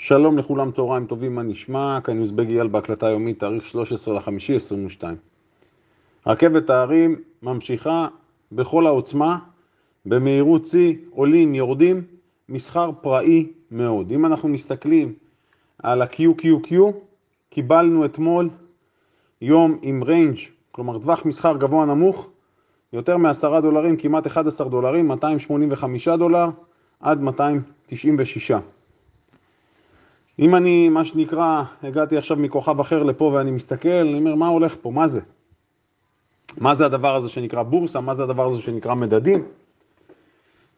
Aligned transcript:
שלום 0.00 0.38
לכולם, 0.38 0.72
צהריים 0.72 1.06
טובים, 1.06 1.34
מה 1.34 1.42
נשמע? 1.42 1.98
כאן 2.04 2.18
יוזבג 2.18 2.48
אייל 2.48 2.68
בהקלטה 2.68 3.08
יומית, 3.08 3.40
תאריך 3.40 3.66
13 3.66 4.16
לחמישי 4.16 4.56
22. 4.56 5.16
רכבת 6.26 6.70
ההרים 6.70 7.16
ממשיכה 7.42 8.08
בכל 8.52 8.86
העוצמה, 8.86 9.38
במהירות 10.06 10.66
שיא, 10.66 10.94
עולים, 11.10 11.54
יורדים, 11.54 12.02
מסחר 12.48 12.90
פראי 13.00 13.46
מאוד. 13.70 14.10
אם 14.10 14.26
אנחנו 14.26 14.48
מסתכלים 14.48 15.14
על 15.82 16.02
ה-QQQ, 16.02 16.74
קיבלנו 17.50 18.04
אתמול 18.04 18.50
יום 19.42 19.78
עם 19.82 20.02
range, 20.02 20.38
כלומר 20.72 20.98
טווח 20.98 21.24
מסחר 21.24 21.56
גבוה 21.56 21.86
נמוך, 21.86 22.30
יותר 22.92 23.16
מ-10 23.16 23.60
דולרים, 23.60 23.96
כמעט 23.96 24.26
11 24.26 24.68
דולרים, 24.68 25.08
285 25.08 26.08
דולר 26.08 26.46
עד 27.00 27.20
296. 27.20 28.52
אם 30.38 30.54
אני, 30.54 30.88
מה 30.88 31.04
שנקרא, 31.04 31.62
הגעתי 31.82 32.16
עכשיו 32.16 32.36
מכוכב 32.36 32.80
אחר 32.80 33.02
לפה 33.02 33.24
ואני 33.24 33.50
מסתכל, 33.50 33.88
אני 33.88 34.18
אומר, 34.18 34.34
מה 34.34 34.48
הולך 34.48 34.76
פה? 34.82 34.90
מה 34.90 35.08
זה? 35.08 35.20
מה 36.56 36.74
זה 36.74 36.86
הדבר 36.86 37.14
הזה 37.14 37.28
שנקרא 37.28 37.62
בורסה? 37.62 38.00
מה 38.00 38.14
זה 38.14 38.22
הדבר 38.22 38.46
הזה 38.46 38.62
שנקרא 38.62 38.94
מדדים? 38.94 39.44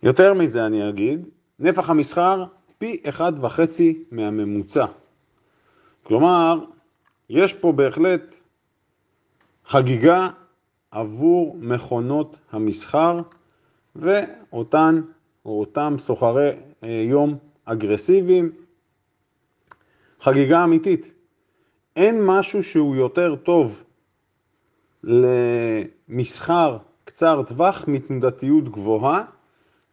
יותר 0.03 0.35
מזה 0.35 0.67
אני 0.67 0.89
אגיד, 0.89 1.25
נפח 1.59 1.91
המסחר 1.91 2.45
פי 2.79 3.01
אחד 3.09 3.33
וחצי 3.41 4.05
מהממוצע. 4.11 4.87
כלומר, 6.03 6.59
יש 7.31 7.55
פה 7.55 7.73
בהחלט 7.73 8.35
חגיגה 9.67 10.29
עבור 10.91 11.57
מכונות 11.61 12.39
המסחר 12.53 13.19
ואותן 13.97 15.01
או 15.45 15.61
אותם 15.61 15.95
סוחרי 15.99 16.51
אה, 16.85 16.89
יום 16.89 17.37
אגרסיביים. 17.65 18.53
חגיגה 20.21 20.65
אמיתית. 20.65 21.15
אין 21.97 22.27
משהו 22.27 22.63
שהוא 22.63 22.97
יותר 22.97 23.37
טוב 23.37 23.85
למסחר 25.05 26.79
קצר 27.05 27.43
טווח 27.43 27.85
מתנודתיות 27.89 28.69
גבוהה, 28.69 29.25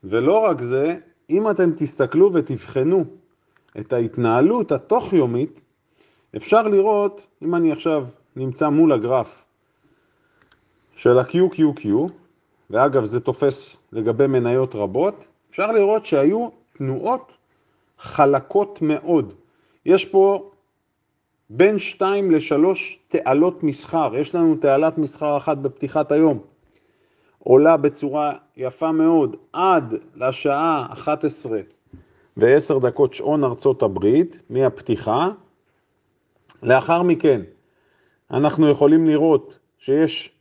ולא 0.04 0.40
רק 0.40 0.62
זה, 0.62 0.96
אם 1.30 1.50
אתם 1.50 1.72
תסתכלו 1.78 2.34
ותבחנו 2.34 3.06
את 3.80 3.94
ההתנהלות 3.94 4.72
התוך-יומית, 4.72 5.62
אפשר 6.36 6.62
לראות, 6.62 7.28
אם 7.42 7.56
אני 7.56 7.72
עכשיו 7.72 8.08
נמצא 8.36 8.70
מול 8.70 8.92
הגרף 8.92 9.44
של 10.96 11.18
ה-QQQ, 11.18 11.88
ואגב 12.70 13.04
זה 13.04 13.20
תופס 13.20 13.78
לגבי 13.92 14.28
מניות 14.28 14.76
רבות, 14.76 15.28
אפשר 15.50 15.72
לראות 15.72 16.06
שהיו 16.06 16.50
תנועות 16.78 17.32
חלקות 18.00 18.80
מאוד. 18.82 19.34
יש 19.88 20.06
פה 20.06 20.52
בין 21.50 21.80
2 21.80 22.32
ל-3 22.32 22.66
תעלות 23.08 23.64
מסחר, 23.64 24.16
יש 24.16 24.36
לנו 24.36 24.56
תעלת 24.56 24.98
מסחר 24.98 25.38
אחת 25.38 25.58
בפתיחת 25.58 26.12
היום, 26.12 26.40
עולה 27.40 27.78
בצורה 27.78 28.34
יפה 28.58 28.92
מאוד 28.92 29.36
עד 29.54 29.94
לשעה 30.16 30.88
11 30.90 31.60
ו-10 32.38 32.80
דקות 32.80 33.14
שעון 33.14 33.44
ארצות 33.44 33.84
הברית 33.84 34.40
מהפתיחה. 34.50 35.30
לאחר 36.64 37.04
מכן 37.04 37.42
אנחנו 38.32 38.70
יכולים 38.70 39.06
לראות 39.06 39.60
שיש 39.78 40.32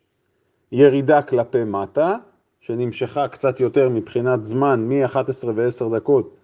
ירידה 0.72 1.22
כלפי 1.22 1.64
מטה, 1.64 2.16
שנמשכה 2.60 3.28
קצת 3.28 3.60
יותר 3.60 3.88
מבחינת 3.88 4.44
זמן 4.44 4.88
מ-11 4.88 5.46
ו-10 5.54 5.96
דקות 5.96 6.36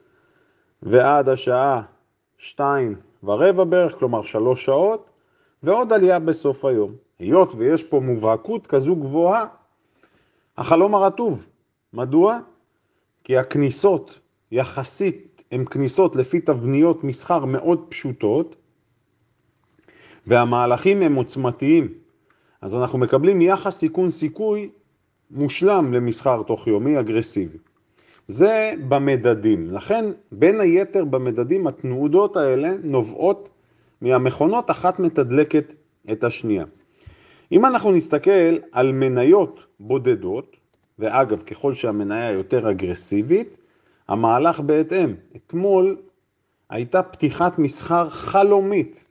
ועד 0.83 1.28
השעה 1.28 1.83
שתיים 2.43 2.97
ורבע 3.23 3.65
בערך, 3.65 3.98
כלומר 3.98 4.23
שלוש 4.23 4.65
שעות, 4.65 5.11
ועוד 5.62 5.93
עלייה 5.93 6.19
בסוף 6.19 6.65
היום. 6.65 6.95
היות 7.19 7.53
ויש 7.57 7.85
פה 7.85 8.01
מובהקות 8.01 8.67
כזו 8.67 8.97
גבוהה, 8.97 9.47
החלום 10.58 10.95
הרטוב. 10.95 11.47
מדוע? 11.92 12.41
כי 13.25 13.39
הכניסות 13.39 14.20
יחסית 14.52 15.42
הן 15.52 15.64
כניסות 15.64 16.17
לפי 16.17 16.41
תבניות 16.41 17.05
מסחר 17.05 17.45
מאוד 17.45 17.86
פשוטות, 17.89 18.57
והמהלכים 20.27 21.02
הם 21.02 21.14
עוצמתיים. 21.14 21.95
אז 22.61 22.75
אנחנו 22.75 22.98
מקבלים 22.98 23.41
יחס 23.41 23.77
סיכון 23.77 24.11
סיכוי 24.11 24.70
מושלם 25.31 25.95
למסחר 25.95 26.42
תוך 26.42 26.67
יומי 26.67 27.01
אגרסיבי. 27.01 27.58
זה 28.27 28.74
במדדים. 28.88 29.70
לכן, 29.70 30.05
בין 30.33 30.60
היתר 30.60 31.05
במדדים, 31.05 31.66
התנודות 31.66 32.36
האלה 32.36 32.70
נובעות 32.83 33.48
מהמכונות, 34.00 34.70
אחת 34.70 34.98
מתדלקת 34.98 35.74
את 36.12 36.24
השנייה. 36.24 36.64
אם 37.52 37.66
אנחנו 37.66 37.92
נסתכל 37.92 38.56
על 38.72 38.92
מניות 38.92 39.66
בודדות, 39.80 40.56
ואגב, 40.98 41.42
ככל 41.42 41.74
שהמניה 41.74 42.30
יותר 42.30 42.70
אגרסיבית, 42.70 43.56
המהלך 44.08 44.60
בהתאם. 44.60 45.14
אתמול 45.36 45.96
הייתה 46.70 47.02
פתיחת 47.02 47.58
מסחר 47.58 48.10
חלומית, 48.10 49.04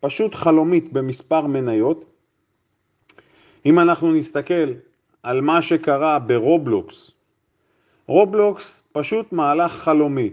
פשוט 0.00 0.34
חלומית 0.34 0.92
במספר 0.92 1.46
מניות. 1.46 2.04
אם 3.66 3.78
אנחנו 3.78 4.12
נסתכל 4.12 4.72
על 5.22 5.40
מה 5.40 5.62
שקרה 5.62 6.18
ברובלוקס, 6.18 7.12
רובלוקס 8.10 8.82
פשוט 8.92 9.32
מהלך 9.32 9.72
חלומי. 9.72 10.30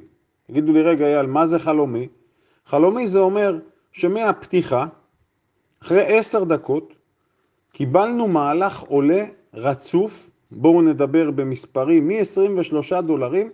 תגידו 0.48 0.74
לי 0.74 0.82
רגע 0.82 1.06
אייל, 1.06 1.26
מה 1.26 1.46
זה 1.46 1.60
חלומי? 1.60 2.08
חלומי 2.66 3.08
זה 3.08 3.20
אומר 3.20 3.60
שמהפתיחה, 3.92 4.86
אחרי 5.84 6.18
עשר 6.18 6.44
דקות, 6.44 6.94
קיבלנו 7.72 8.28
מהלך 8.28 8.80
עולה 8.80 9.26
רצוף, 9.54 10.30
בואו 10.52 10.82
נדבר 10.82 11.32
במספרים, 11.32 12.08
מ-23 12.08 13.02
דולרים 13.02 13.50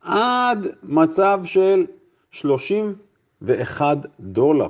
עד 0.00 0.66
מצב 0.82 1.40
של 1.44 1.86
31 2.30 3.96
דולר. 4.20 4.68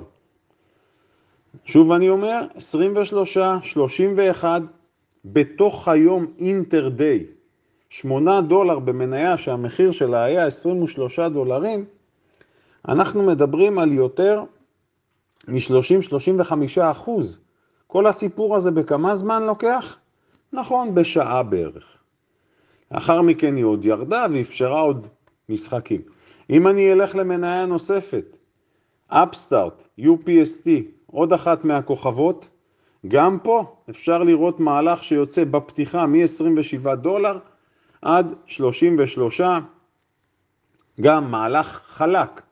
שוב 1.65 1.93
אני 1.93 2.09
אומר, 2.09 2.47
23, 2.55 3.39
31, 3.63 4.63
בתוך 5.25 5.89
היום 5.89 6.27
אינטר 6.39 6.89
דיי. 6.89 7.36
8 8.03 8.41
דולר 8.41 8.79
במניה 8.79 9.37
שהמחיר 9.37 9.91
שלה 9.91 10.25
היה 10.25 10.47
23 10.47 11.21
דולרים, 11.21 11.85
אנחנו 12.89 13.23
מדברים 13.23 13.79
על 13.79 13.93
יותר 13.93 14.43
מ-30-35 15.49 16.53
אחוז. 16.83 17.41
כל 17.87 18.07
הסיפור 18.07 18.57
הזה 18.57 18.71
בכמה 18.71 19.17
זמן 19.17 19.43
לוקח? 19.43 19.99
נכון, 20.53 20.95
בשעה 20.95 21.43
בערך. 21.43 21.97
לאחר 22.93 23.23
מכן 23.23 23.57
היא 23.57 23.65
עוד 23.65 23.85
ירדה 23.85 24.27
ואפשרה 24.33 24.81
עוד 24.81 25.07
משחקים. 25.49 26.01
אם 26.51 26.69
אני 26.69 26.93
אלך 26.93 27.17
למניה 27.17 27.67
נוספת, 27.67 28.37
אפסטארט, 29.09 29.87
UPST, 30.01 30.69
עוד 31.07 31.33
אחת 31.33 31.65
מהכוכבות, 31.65 32.49
גם 33.09 33.39
פה 33.39 33.77
אפשר 33.91 34.23
לראות 34.23 34.61
מהלך 34.61 35.05
שיוצא 35.05 35.45
בפתיחה 35.45 36.07
מ-27 36.07 36.95
דולר 36.95 37.39
עד 38.07 38.35
33, 38.47 39.41
גם 41.01 41.31
מהלך 41.31 41.81
חלק. 41.87 42.43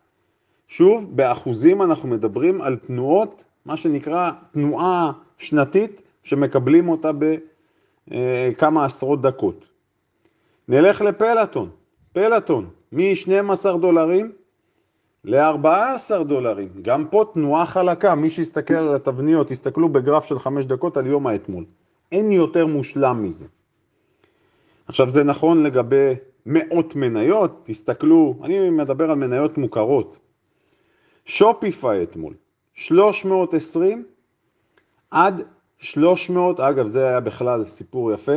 שוב, 0.68 1.16
באחוזים 1.16 1.82
אנחנו 1.82 2.08
מדברים 2.08 2.62
על 2.62 2.76
תנועות, 2.76 3.44
מה 3.66 3.76
שנקרא 3.76 4.30
תנועה 4.52 5.12
שנתית, 5.38 6.02
שמקבלים 6.22 6.88
אותה 6.88 7.10
בכמה 7.12 8.80
אה, 8.80 8.86
עשרות 8.86 9.22
דקות. 9.22 9.64
נלך 10.68 11.00
לפלטון, 11.00 11.70
פלטון, 12.12 12.68
מ-12 12.92 13.76
דולרים 13.80 14.32
ל-14 15.24 16.22
דולרים, 16.24 16.68
גם 16.82 17.08
פה 17.10 17.24
תנועה 17.32 17.66
חלקה, 17.66 18.14
מי 18.14 18.30
שיסתכל 18.30 18.74
על 18.74 18.94
התבניות, 18.94 19.48
תסתכלו 19.48 19.88
בגרף 19.88 20.24
של 20.24 20.38
5 20.38 20.64
דקות 20.64 20.96
על 20.96 21.06
יום 21.06 21.26
האתמול. 21.26 21.64
אין 22.12 22.32
יותר 22.32 22.66
מושלם 22.66 23.22
מזה. 23.22 23.46
עכשיו 24.88 25.10
זה 25.10 25.24
נכון 25.24 25.62
לגבי 25.62 26.14
מאות 26.46 26.96
מניות, 26.96 27.60
תסתכלו, 27.64 28.34
אני 28.42 28.70
מדבר 28.70 29.10
על 29.10 29.16
מניות 29.16 29.58
מוכרות. 29.58 30.18
שופיפיי 31.24 32.02
אתמול, 32.02 32.34
320 32.74 34.04
עד 35.10 35.42
300, 35.78 36.60
אגב 36.60 36.86
זה 36.86 37.08
היה 37.08 37.20
בכלל 37.20 37.64
סיפור 37.64 38.12
יפה, 38.12 38.32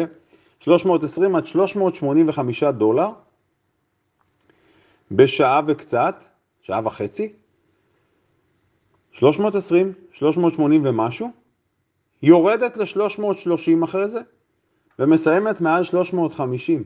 320 0.59 1.35
עד 1.35 1.45
385 1.45 2.63
דולר 2.63 3.09
בשעה 5.11 5.61
וקצת, 5.67 6.23
שעה 6.61 6.81
וחצי, 6.85 7.33
320, 9.11 9.93
380 10.11 10.81
ומשהו, 10.85 11.31
יורדת 12.23 12.77
ל-330 12.77 13.83
אחרי 13.83 14.07
זה, 14.07 14.21
ומסיימת 14.99 15.61
מעל 15.61 15.83
350. 15.83 16.83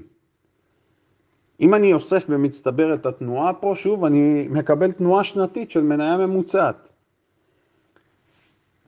אם 1.62 1.74
אני 1.74 1.94
אוסף 1.94 2.30
במצטבר 2.30 2.94
את 2.94 3.06
התנועה 3.06 3.54
פה, 3.54 3.74
שוב, 3.76 4.06
אני 4.06 4.48
מקבל 4.50 4.92
תנועה 4.92 5.24
שנתית 5.24 5.72
של 5.72 5.84
מניה 5.84 6.18
ממוצעת. 6.18 6.90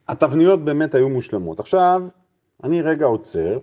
התבניות 0.07 0.65
באמת 0.65 0.95
היו 0.95 1.09
מושלמות. 1.09 1.59
עכשיו, 1.59 2.01
אני 2.63 2.81
רגע 2.81 3.05
עוצר. 3.05 3.59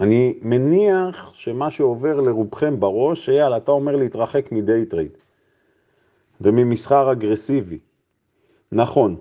אני 0.00 0.38
מניח 0.42 1.32
שמה 1.34 1.70
שעובר 1.70 2.20
לרובכם 2.20 2.80
בראש, 2.80 3.24
שיאללה, 3.24 3.56
אתה 3.56 3.70
אומר 3.70 3.96
להתרחק 3.96 4.52
מ 4.52 4.61
day 4.61 4.86
trade 4.86 5.12
וממסחר 6.40 7.12
אגרסיבי. 7.12 7.78
נכון, 8.72 9.16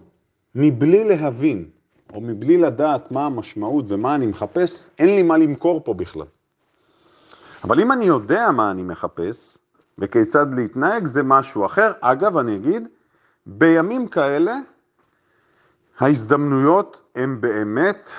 מבלי 0.55 1.03
להבין 1.03 1.69
או 2.13 2.21
מבלי 2.21 2.57
לדעת 2.57 3.11
מה 3.11 3.25
המשמעות 3.25 3.85
ומה 3.87 4.15
אני 4.15 4.25
מחפש, 4.25 4.89
אין 4.99 5.07
לי 5.15 5.23
מה 5.23 5.37
למכור 5.37 5.81
פה 5.83 5.93
בכלל. 5.93 6.25
אבל 7.63 7.79
אם 7.79 7.91
אני 7.91 8.05
יודע 8.05 8.51
מה 8.51 8.71
אני 8.71 8.83
מחפש 8.83 9.57
וכיצד 9.97 10.53
להתנהג, 10.53 11.05
זה 11.05 11.23
משהו 11.23 11.65
אחר. 11.65 11.91
אגב, 12.01 12.37
אני 12.37 12.55
אגיד, 12.55 12.87
בימים 13.45 14.07
כאלה, 14.07 14.55
ההזדמנויות 15.99 17.01
הן 17.15 17.41
באמת 17.41 18.09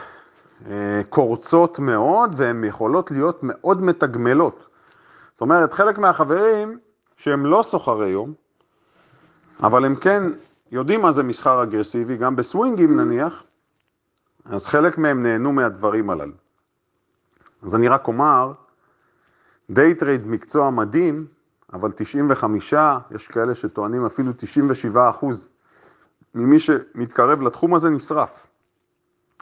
אה, 0.70 1.00
קורצות 1.08 1.78
מאוד 1.78 2.34
והן 2.36 2.64
יכולות 2.64 3.10
להיות 3.10 3.38
מאוד 3.42 3.82
מתגמלות. 3.82 4.66
זאת 5.32 5.40
אומרת, 5.40 5.72
חלק 5.72 5.98
מהחברים 5.98 6.78
שהם 7.16 7.46
לא 7.46 7.62
סוחרי 7.62 8.08
יום, 8.08 8.32
אבל 9.62 9.84
הם 9.84 9.96
כן 9.96 10.22
יודעים 10.72 11.02
מה 11.02 11.12
זה 11.12 11.22
מסחר 11.22 11.62
אגרסיבי, 11.62 12.16
גם 12.16 12.36
בסווינגים 12.36 13.00
נניח, 13.00 13.42
אז 14.44 14.68
חלק 14.68 14.98
מהם 14.98 15.22
נהנו 15.22 15.52
מהדברים 15.52 16.10
הללו. 16.10 16.32
אז 17.62 17.74
אני 17.74 17.88
רק 17.88 18.08
אומר, 18.08 18.52
day 19.70 19.94
trade 19.94 20.26
מקצוע 20.26 20.70
מדהים, 20.70 21.26
אבל 21.72 21.90
95, 21.90 22.74
יש 23.10 23.28
כאלה 23.28 23.54
שטוענים 23.54 24.06
אפילו 24.06 24.32
97 24.36 25.10
אחוז 25.10 25.48
ממי 26.34 26.60
שמתקרב 26.60 27.42
לתחום 27.42 27.74
הזה 27.74 27.90
נשרף, 27.90 28.46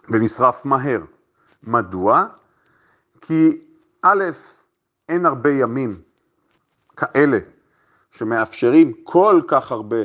ונשרף 0.08 0.64
מהר. 0.64 1.00
מדוע? 1.62 2.26
כי 3.20 3.60
א', 4.02 4.24
אין 5.08 5.26
הרבה 5.26 5.50
ימים 5.50 6.00
כאלה 6.96 7.38
שמאפשרים 8.10 8.92
כל 9.04 9.40
כך 9.48 9.72
הרבה 9.72 9.96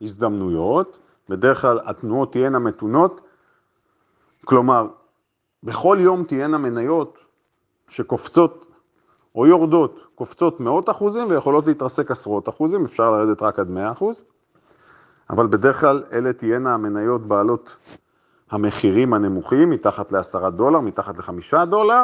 הזדמנויות, 0.00 0.98
בדרך 1.28 1.60
כלל 1.60 1.80
התנועות 1.84 2.32
תהיינה 2.32 2.58
מתונות, 2.58 3.20
כלומר, 4.44 4.86
בכל 5.62 5.96
יום 6.00 6.24
תהיינה 6.24 6.58
מניות 6.58 7.18
שקופצות 7.88 8.66
או 9.34 9.46
יורדות, 9.46 10.06
קופצות 10.14 10.60
מאות 10.60 10.90
אחוזים 10.90 11.30
ויכולות 11.30 11.66
להתרסק 11.66 12.10
עשרות 12.10 12.48
אחוזים, 12.48 12.84
אפשר 12.84 13.10
לרדת 13.10 13.42
רק 13.42 13.58
עד 13.58 13.70
מאה 13.70 13.92
אחוז, 13.92 14.24
אבל 15.30 15.46
בדרך 15.46 15.80
כלל 15.80 16.02
אלה 16.12 16.32
תהיינה 16.32 16.74
המניות 16.74 17.28
בעלות 17.28 17.76
המחירים 18.50 19.14
הנמוכים, 19.14 19.70
מתחת 19.70 20.12
לעשרה 20.12 20.50
דולר, 20.50 20.80
מתחת 20.80 21.18
לחמישה 21.18 21.64
דולר, 21.64 22.02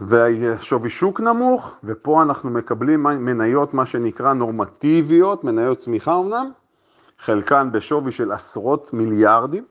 והשווי 0.00 0.88
שוק 0.88 1.20
נמוך, 1.20 1.76
ופה 1.84 2.22
אנחנו 2.22 2.50
מקבלים 2.50 3.02
מניות, 3.02 3.74
מה 3.74 3.86
שנקרא 3.86 4.32
נורמטיביות, 4.32 5.44
מניות 5.44 5.78
צמיחה 5.78 6.16
אמנם, 6.16 6.50
חלקן 7.18 7.68
בשווי 7.72 8.12
של 8.12 8.32
עשרות 8.32 8.92
מיליארדים, 8.92 9.64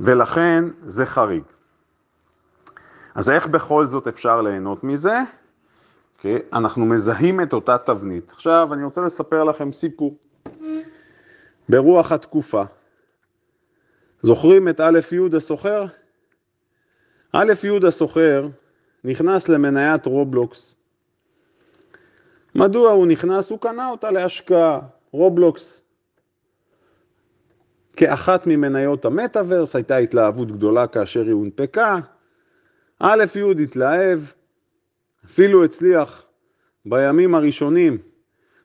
ולכן 0.00 0.64
זה 0.80 1.06
חריג. 1.06 1.42
אז 3.14 3.30
איך 3.30 3.46
בכל 3.46 3.86
זאת 3.86 4.08
אפשר 4.08 4.42
ליהנות 4.42 4.84
מזה? 4.84 5.18
Okay, 6.18 6.42
אנחנו 6.52 6.86
מזהים 6.86 7.40
את 7.40 7.52
אותה 7.52 7.78
תבנית. 7.78 8.30
עכשיו 8.30 8.68
אני 8.72 8.84
רוצה 8.84 9.00
לספר 9.00 9.44
לכם 9.44 9.72
סיפור. 9.72 10.16
ברוח 11.68 12.12
התקופה. 12.12 12.62
זוכרים 14.22 14.68
את 14.68 14.80
א' 14.80 15.00
י' 15.12 15.36
הסוחר? 15.36 15.84
א' 17.32 17.52
י' 17.62 17.86
הסוחר 17.86 18.48
נכנס 19.04 19.48
למניית 19.48 20.06
רובלוקס. 20.06 20.74
מדוע 22.54 22.90
הוא 22.90 23.06
נכנס? 23.06 23.50
הוא 23.50 23.58
קנה 23.58 23.90
אותה 23.90 24.10
להשקעה. 24.10 24.80
רובלוקס 25.12 25.82
כאחת 27.96 28.46
ממניות 28.46 29.04
המטאוורס, 29.04 29.76
הייתה 29.76 29.96
התלהבות 29.96 30.52
גדולה 30.52 30.86
כאשר 30.86 31.22
היא 31.22 31.32
הונפקה. 31.32 31.98
א' 32.98 33.24
י' 33.34 33.62
התלהב, 33.62 34.20
אפילו 35.26 35.64
הצליח 35.64 36.22
בימים 36.86 37.34
הראשונים 37.34 37.98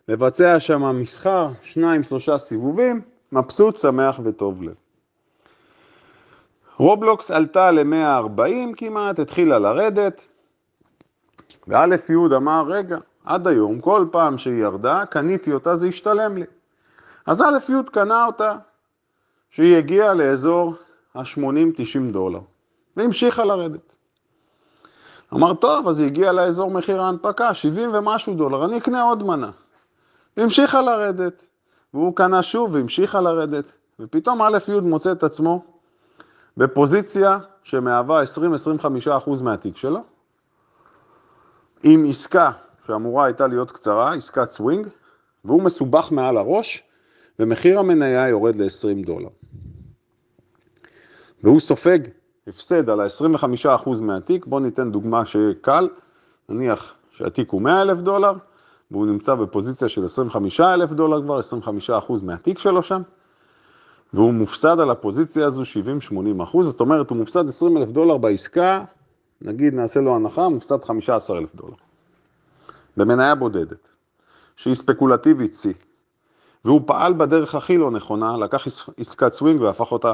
לבצע 0.08 0.60
שם 0.60 1.00
מסחר, 1.00 1.50
שניים 1.62 2.04
שלושה 2.04 2.38
סיבובים, 2.38 3.02
מבסוט, 3.32 3.78
שמח 3.78 4.20
וטוב 4.24 4.64
לב. 4.64 4.76
רובלוקס 6.78 7.32
עלתה 7.32 7.72
ל-140 7.72 8.76
כמעט, 8.78 9.20
התחילה 9.20 9.60
לרדת, 9.60 10.22
וא' 11.68 11.86
י' 12.10 12.36
אמר, 12.36 12.64
רגע, 12.68 12.98
עד 13.26 13.48
היום, 13.48 13.80
כל 13.80 14.06
פעם 14.12 14.38
שהיא 14.38 14.64
ירדה, 14.64 15.06
קניתי 15.06 15.52
אותה, 15.54 15.76
זה 15.76 15.88
השתלם 15.88 16.38
לי. 16.38 16.46
אז 17.26 17.42
א' 17.42 17.72
י' 17.72 17.92
קנה 17.92 18.26
אותה, 18.26 18.56
שהיא 19.58 19.78
הגיעה 19.78 20.14
לאזור 20.14 20.74
ה-80-90 21.16 22.12
דולר, 22.12 22.40
והמשיכה 22.98 23.46
לרדת. 23.46 23.96
אמר, 25.34 25.54
טוב, 25.54 25.88
אז 25.88 26.00
היא 26.00 26.08
הגיעה 26.08 26.32
לאזור 26.32 26.72
מחיר 26.72 27.02
ההנפקה, 27.02 27.54
70 27.54 27.90
ומשהו 27.94 28.34
דולר, 28.34 28.66
אני 28.66 28.78
אקנה 28.78 29.04
עוד 29.04 29.24
מנה. 29.24 29.52
והמשיכה 30.38 30.82
לרדת, 30.82 31.46
והוא 31.94 32.16
קנה 32.16 32.44
שוב 32.44 32.74
והמשיכה 32.74 33.22
לרדת, 33.22 33.74
ופתאום 34.00 34.42
א' 34.42 34.58
י' 34.68 34.80
מוצא 34.80 35.12
את 35.12 35.24
עצמו 35.24 35.64
בפוזיציה 36.58 37.38
שמהווה 37.64 38.24
20-25% 39.38 39.44
מהתיק 39.44 39.78
שלו, 39.78 40.00
עם 41.84 42.06
עסקה 42.10 42.52
שאמורה 42.88 43.26
הייתה 43.26 43.48
להיות 43.48 43.72
קצרה, 43.72 44.14
עסקת 44.14 44.52
סווינג, 44.52 44.88
והוא 45.46 45.62
מסובך 45.62 46.12
מעל 46.12 46.38
הראש, 46.38 46.84
ומחיר 47.40 47.80
המניה 47.80 48.28
יורד 48.28 48.56
ל-20 48.56 49.06
דולר. 49.06 49.30
והוא 51.44 51.60
סופג 51.60 52.00
הפסד 52.48 52.90
על 52.90 53.00
ה-25% 53.00 54.02
מהתיק, 54.02 54.46
בואו 54.46 54.62
ניתן 54.62 54.92
דוגמה 54.92 55.26
שקל, 55.26 55.90
נניח 56.50 56.94
שהתיק 57.12 57.50
הוא 57.50 57.62
100 57.62 57.82
אלף 57.82 58.00
דולר, 58.00 58.34
והוא 58.92 59.06
נמצא 59.06 59.36
בפוזיציה 59.36 59.90
של 59.90 60.06
25 60.06 60.60
אלף 60.60 60.92
דולר 60.92 61.22
כבר, 61.22 61.40
25% 62.10 62.24
מהתיק 62.24 62.60
שלו 62.60 62.84
שם, 62.84 63.02
והוא 64.14 64.34
מופסד 64.34 64.80
על 64.80 64.90
הפוזיציה 64.90 65.48
הזו 65.48 65.64
70-80 66.12 66.44
אחוז, 66.44 66.68
זאת 66.68 66.80
אומרת 66.80 67.10
הוא 67.10 67.18
מופסד 67.18 67.48
20 67.48 67.78
אלף 67.78 67.90
דולר 67.90 68.18
בעסקה, 68.18 68.84
נגיד 69.42 69.74
נעשה 69.74 70.02
לו 70.02 70.16
הנחה, 70.16 70.50
מופסד 70.50 70.86
15 70.86 71.38
אלף 71.38 71.56
דולר. 71.56 71.76
במניה 72.98 73.36
בודדת, 73.36 73.88
שהיא 74.56 74.76
ספקולטיבית 74.76 75.54
C, 75.54 75.68
והוא 76.66 76.82
פעל 76.86 77.14
בדרך 77.14 77.56
הכי 77.56 77.78
לא 77.78 77.92
נכונה, 77.92 78.38
לקח 78.38 78.68
עסקת 78.98 79.34
סווינג 79.34 79.62
והפך 79.62 79.92
אותה 79.92 80.14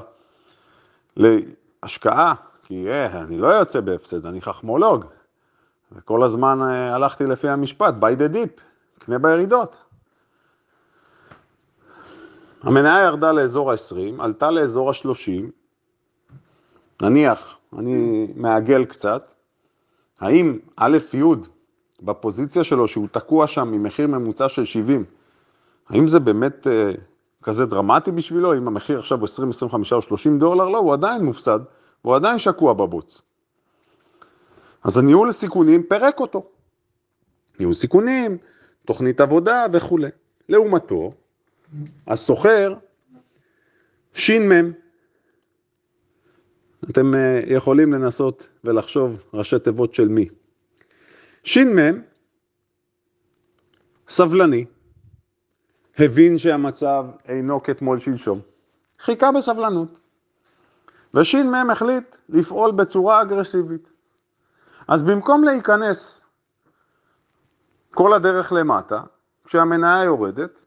להשקעה, 1.18 2.34
כי 2.64 2.90
אה, 2.90 3.24
אני 3.24 3.38
לא 3.38 3.48
יוצא 3.48 3.80
בהפסד, 3.80 4.26
אני 4.26 4.42
חכמולוג. 4.42 5.06
וכל 5.92 6.24
הזמן 6.24 6.60
אה, 6.62 6.96
הלכתי 6.96 7.26
לפי 7.26 7.50
המשפט, 7.50 7.94
buy 8.00 8.20
the 8.20 8.36
dip, 8.36 8.62
קנה 9.00 9.20
בירידות. 9.20 9.76
המניה 12.64 13.04
ירדה 13.04 13.32
לאזור 13.32 13.72
ה-20, 13.72 14.24
עלתה 14.24 14.52
לאזור 14.52 14.90
ה-30, 14.90 15.46
נניח, 17.02 17.58
אני 17.78 18.28
מעגל 18.36 18.86
קצת, 18.86 19.32
האם 20.20 20.60
א' 20.76 20.98
י' 21.14 21.24
בפוזיציה 22.02 22.64
שלו, 22.64 22.88
שהוא 22.88 23.08
תקוע 23.12 23.48
שם 23.48 23.72
ממחיר 23.72 24.08
ממוצע 24.08 24.50
של 24.50 24.66
70, 24.66 25.04
האם 25.90 26.08
זה 26.08 26.20
באמת 26.20 26.68
אה, 26.68 26.92
כזה 27.44 27.66
דרמטי 27.66 28.12
בשבילו, 28.12 28.54
אם 28.58 28.68
המחיר 28.68 29.00
עכשיו 29.00 29.18
הוא 29.18 29.26
20, 29.26 29.50
25 29.50 29.94
או 29.94 30.02
30 30.02 30.40
דולר? 30.40 30.70
לא, 30.70 30.78
הוא 30.78 30.94
עדיין 30.94 31.26
מופסד, 31.26 31.60
והוא 32.04 32.16
עדיין 32.16 32.40
שקוע 32.40 32.74
בבוץ. 32.74 33.22
אז 34.84 34.98
הניהול 34.98 35.30
הסיכונים 35.30 35.84
פירק 35.84 36.20
אותו. 36.20 36.46
ניהול 37.60 37.74
סיכונים, 37.74 38.38
תוכנית 38.86 39.22
עבודה 39.22 39.66
וכולי. 39.74 40.10
לעומתו, 40.50 41.14
הסוחר, 42.08 42.74
ש"מ, 44.14 44.72
אתם 46.90 47.16
אה, 47.16 47.42
יכולים 47.48 47.94
לנסות 47.94 48.48
ולחשוב 48.64 49.24
ראשי 49.34 49.60
תיבות 49.60 49.94
של 49.94 50.08
מי. 50.08 50.30
ש"מ, 51.44 52.02
סבלני, 54.08 54.66
הבין 56.00 56.38
שהמצב 56.38 57.06
אינו 57.26 57.64
כתמול 57.64 58.00
שלשום, 58.00 58.40
חיכה 59.00 59.32
בסבלנות, 59.32 60.00
וש"מ 61.14 61.70
החליט 61.72 62.16
לפעול 62.30 62.72
בצורה 62.72 63.22
אגרסיבית. 63.22 63.92
אז 64.88 65.04
במקום 65.04 65.44
להיכנס 65.44 66.26
כל 67.92 68.14
הדרך 68.14 68.54
למטה, 68.54 69.02
כשהמניה 69.46 70.04
יורדת, 70.04 70.64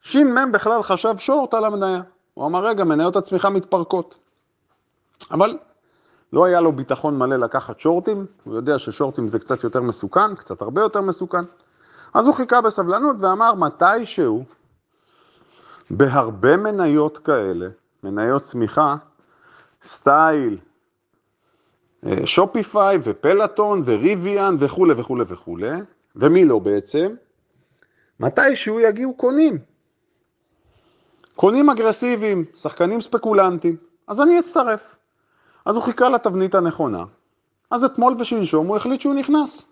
ש"מ 0.00 0.52
בכלל 0.52 0.82
חשב 0.82 1.14
שורט 1.18 1.54
על 1.54 1.64
המניה. 1.64 2.02
הוא 2.34 2.46
אמר, 2.46 2.66
רגע, 2.66 2.84
מניות 2.84 3.16
הצמיחה 3.16 3.50
מתפרקות. 3.50 4.18
אבל 5.30 5.58
לא 6.32 6.44
היה 6.44 6.60
לו 6.60 6.72
ביטחון 6.72 7.18
מלא 7.18 7.36
לקחת 7.36 7.80
שורטים, 7.80 8.26
הוא 8.44 8.54
יודע 8.54 8.78
ששורטים 8.78 9.28
זה 9.28 9.38
קצת 9.38 9.64
יותר 9.64 9.82
מסוכן, 9.82 10.34
קצת 10.34 10.62
הרבה 10.62 10.80
יותר 10.80 11.00
מסוכן. 11.00 11.44
אז 12.14 12.26
הוא 12.26 12.34
חיכה 12.34 12.60
בסבלנות 12.60 13.16
ואמר, 13.20 13.54
מתישהו, 13.54 14.44
בהרבה 15.90 16.56
מניות 16.56 17.18
כאלה, 17.18 17.68
מניות 18.02 18.42
צמיחה, 18.42 18.96
סטייל, 19.82 20.58
אה, 22.06 22.26
שופיפיי 22.26 22.98
ופלטון 23.02 23.82
וריביאן 23.84 24.56
וכולי 24.58 24.94
וכולי 24.96 25.24
וכולי, 25.28 25.70
ומי 26.16 26.44
לא 26.44 26.58
בעצם? 26.58 27.14
מתישהו 28.20 28.80
יגיעו 28.80 29.14
קונים. 29.14 29.58
קונים 31.36 31.70
אגרסיביים, 31.70 32.44
שחקנים 32.54 33.00
ספקולנטים, 33.00 33.76
אז 34.06 34.20
אני 34.20 34.38
אצטרף. 34.38 34.96
אז 35.66 35.76
הוא 35.76 35.84
חיכה 35.84 36.08
לתבנית 36.08 36.54
הנכונה. 36.54 37.04
אז 37.70 37.84
אתמול 37.84 38.14
ושלשום 38.18 38.66
הוא 38.66 38.76
החליט 38.76 39.00
שהוא 39.00 39.14
נכנס. 39.14 39.71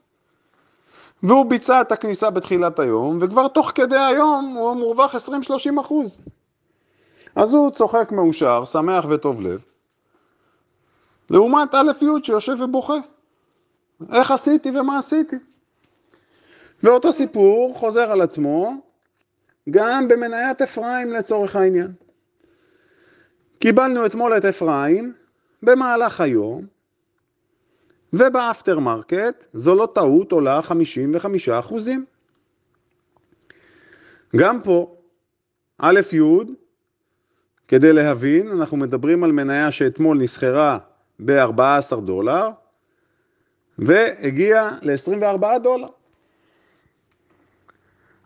והוא 1.22 1.46
ביצע 1.46 1.80
את 1.80 1.92
הכניסה 1.92 2.30
בתחילת 2.30 2.78
היום, 2.78 3.18
וכבר 3.20 3.48
תוך 3.48 3.72
כדי 3.74 3.98
היום 3.98 4.54
הוא 4.58 4.74
מורווח 4.74 5.14
20-30 5.14 5.80
אחוז. 5.80 6.18
אז 7.36 7.54
הוא 7.54 7.70
צוחק 7.70 8.12
מאושר, 8.12 8.64
שמח 8.64 9.04
וטוב 9.08 9.40
לב, 9.40 9.60
לעומת 11.30 11.74
א' 11.74 11.92
י' 12.00 12.24
שיושב 12.24 12.56
ובוכה. 12.60 12.94
איך 14.12 14.30
עשיתי 14.30 14.70
ומה 14.70 14.98
עשיתי? 14.98 15.36
ואותו 16.82 17.12
סיפור 17.12 17.74
חוזר 17.74 18.12
על 18.12 18.20
עצמו 18.20 18.74
גם 19.70 20.08
במניית 20.08 20.62
Affirm 20.62 21.12
לצורך 21.12 21.56
העניין. 21.56 21.92
קיבלנו 23.58 24.06
אתמול 24.06 24.36
את 24.36 24.44
Affirm 24.44 25.12
במהלך 25.62 26.20
היום, 26.20 26.66
וב 28.12 28.31
after 28.31 28.78
market 28.78 29.46
זו 29.52 29.74
לא 29.74 29.88
טעות 29.94 30.32
עולה 30.32 30.62
55 30.62 31.48
אחוזים. 31.48 32.04
גם 34.36 34.62
פה, 34.62 34.96
א' 35.78 36.00
י', 36.12 36.20
כדי 37.68 37.92
להבין, 37.92 38.48
אנחנו 38.48 38.76
מדברים 38.76 39.24
על 39.24 39.32
מניה 39.32 39.72
שאתמול 39.72 40.18
נסחרה 40.18 40.78
ב-14 41.24 42.00
דולר, 42.04 42.48
והגיעה 43.78 44.78
ל-24 44.82 45.58
דולר. 45.62 45.88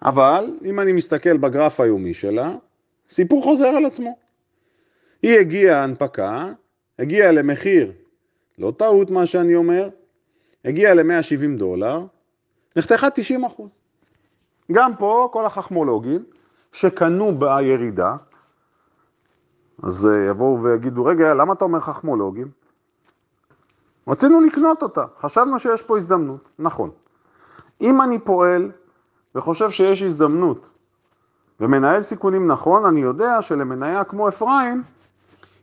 אבל 0.03 0.45
אם 0.65 0.81
אני 0.81 0.93
מסתכל 0.93 1.37
בגרף 1.37 1.81
היומי 1.81 2.15
שלה, 2.15 2.55
סיפור 3.09 3.43
חוזר 3.43 3.67
על 3.67 3.87
עצמו. 3.87 4.19
היא 5.23 5.39
הגיעה 5.39 5.83
הנפקה, 5.83 6.53
הגיעה 6.99 7.33
למחיר, 7.33 7.93
לא 8.59 8.73
טעות 8.77 9.11
מה 9.11 9.27
שאני 9.27 9.55
אומר, 9.55 9.89
הגיעה 10.65 10.95
ל-170 10.95 11.59
דולר, 11.59 12.07
נחתכה 12.77 13.11
90 13.11 13.45
אחוז. 13.45 13.81
גם 14.73 14.97
פה 14.97 15.29
כל 15.33 15.47
החכמולוגים 15.47 16.25
שקנו 16.73 17.39
בירידה, 17.39 18.17
אז 19.83 20.07
אה, 20.07 20.25
יבואו 20.31 20.63
ויגידו, 20.63 21.05
רגע, 21.05 21.35
למה 21.35 21.53
אתה 21.53 21.65
אומר 21.65 21.81
חכמולוגים? 21.81 22.49
רצינו 24.09 24.41
לקנות 24.41 24.83
אותה, 24.83 25.05
חשבנו 25.19 25.59
שיש 25.59 25.83
פה 25.83 25.97
הזדמנות, 25.97 26.49
נכון. 26.59 26.91
אם 27.81 28.03
אני 28.03 28.19
פועל 28.19 28.71
וחושב 29.35 29.71
שיש 29.71 30.03
הזדמנות 30.03 30.67
ומנהל 31.61 32.01
סיכונים 32.01 32.47
נכון, 32.47 32.85
אני 32.85 33.01
יודע 33.01 33.43
שלמניה 33.43 34.05
כמו 34.05 34.29
אפרים, 34.29 34.83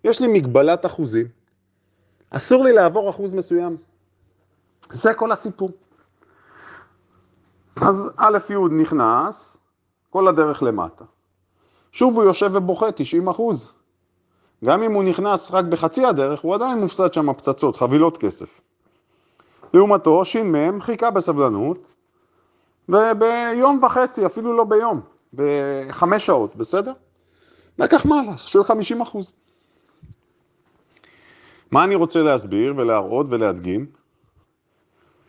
יש 0.03 0.21
לי 0.21 0.27
מגבלת 0.27 0.86
אחוזים. 0.86 1.40
אסור 2.31 2.63
לי 2.63 2.73
לעבור 2.73 3.09
אחוז 3.09 3.33
מסוים. 3.33 3.77
זה 4.89 5.13
כל 5.13 5.31
הסיפור. 5.31 5.71
אז 7.81 8.11
א' 8.17 8.38
י' 8.50 8.81
נכנס, 8.81 9.57
כל 10.09 10.27
הדרך 10.27 10.63
למטה. 10.63 11.05
שוב 11.91 12.15
הוא 12.15 12.23
יושב 12.23 12.51
ובוכה 12.53 12.91
90 12.91 13.27
אחוז. 13.27 13.67
גם 14.65 14.83
אם 14.83 14.93
הוא 14.93 15.03
נכנס 15.03 15.51
רק 15.51 15.65
בחצי 15.65 16.05
הדרך, 16.05 16.41
הוא 16.41 16.55
עדיין 16.55 16.79
מופסד 16.79 17.13
שם 17.13 17.33
פצצות, 17.33 17.77
חבילות 17.77 18.17
כסף. 18.17 18.61
לעומתו, 19.73 20.25
ש"מ 20.25 20.81
חיכה 20.81 21.11
בסבלנות, 21.11 21.77
וביום 22.89 23.83
וחצי, 23.83 24.25
אפילו 24.25 24.57
לא 24.57 24.63
ביום, 24.63 25.01
בחמש 25.33 26.25
שעות, 26.25 26.55
בסדר? 26.55 26.93
לקח 27.79 28.05
מהלך 28.05 28.47
של 28.47 28.63
50 28.63 29.01
אחוז. 29.01 29.33
מה 31.71 31.83
אני 31.83 31.95
רוצה 31.95 32.23
להסביר 32.23 32.73
ולהראות 32.77 33.27
ולהדגים? 33.29 33.85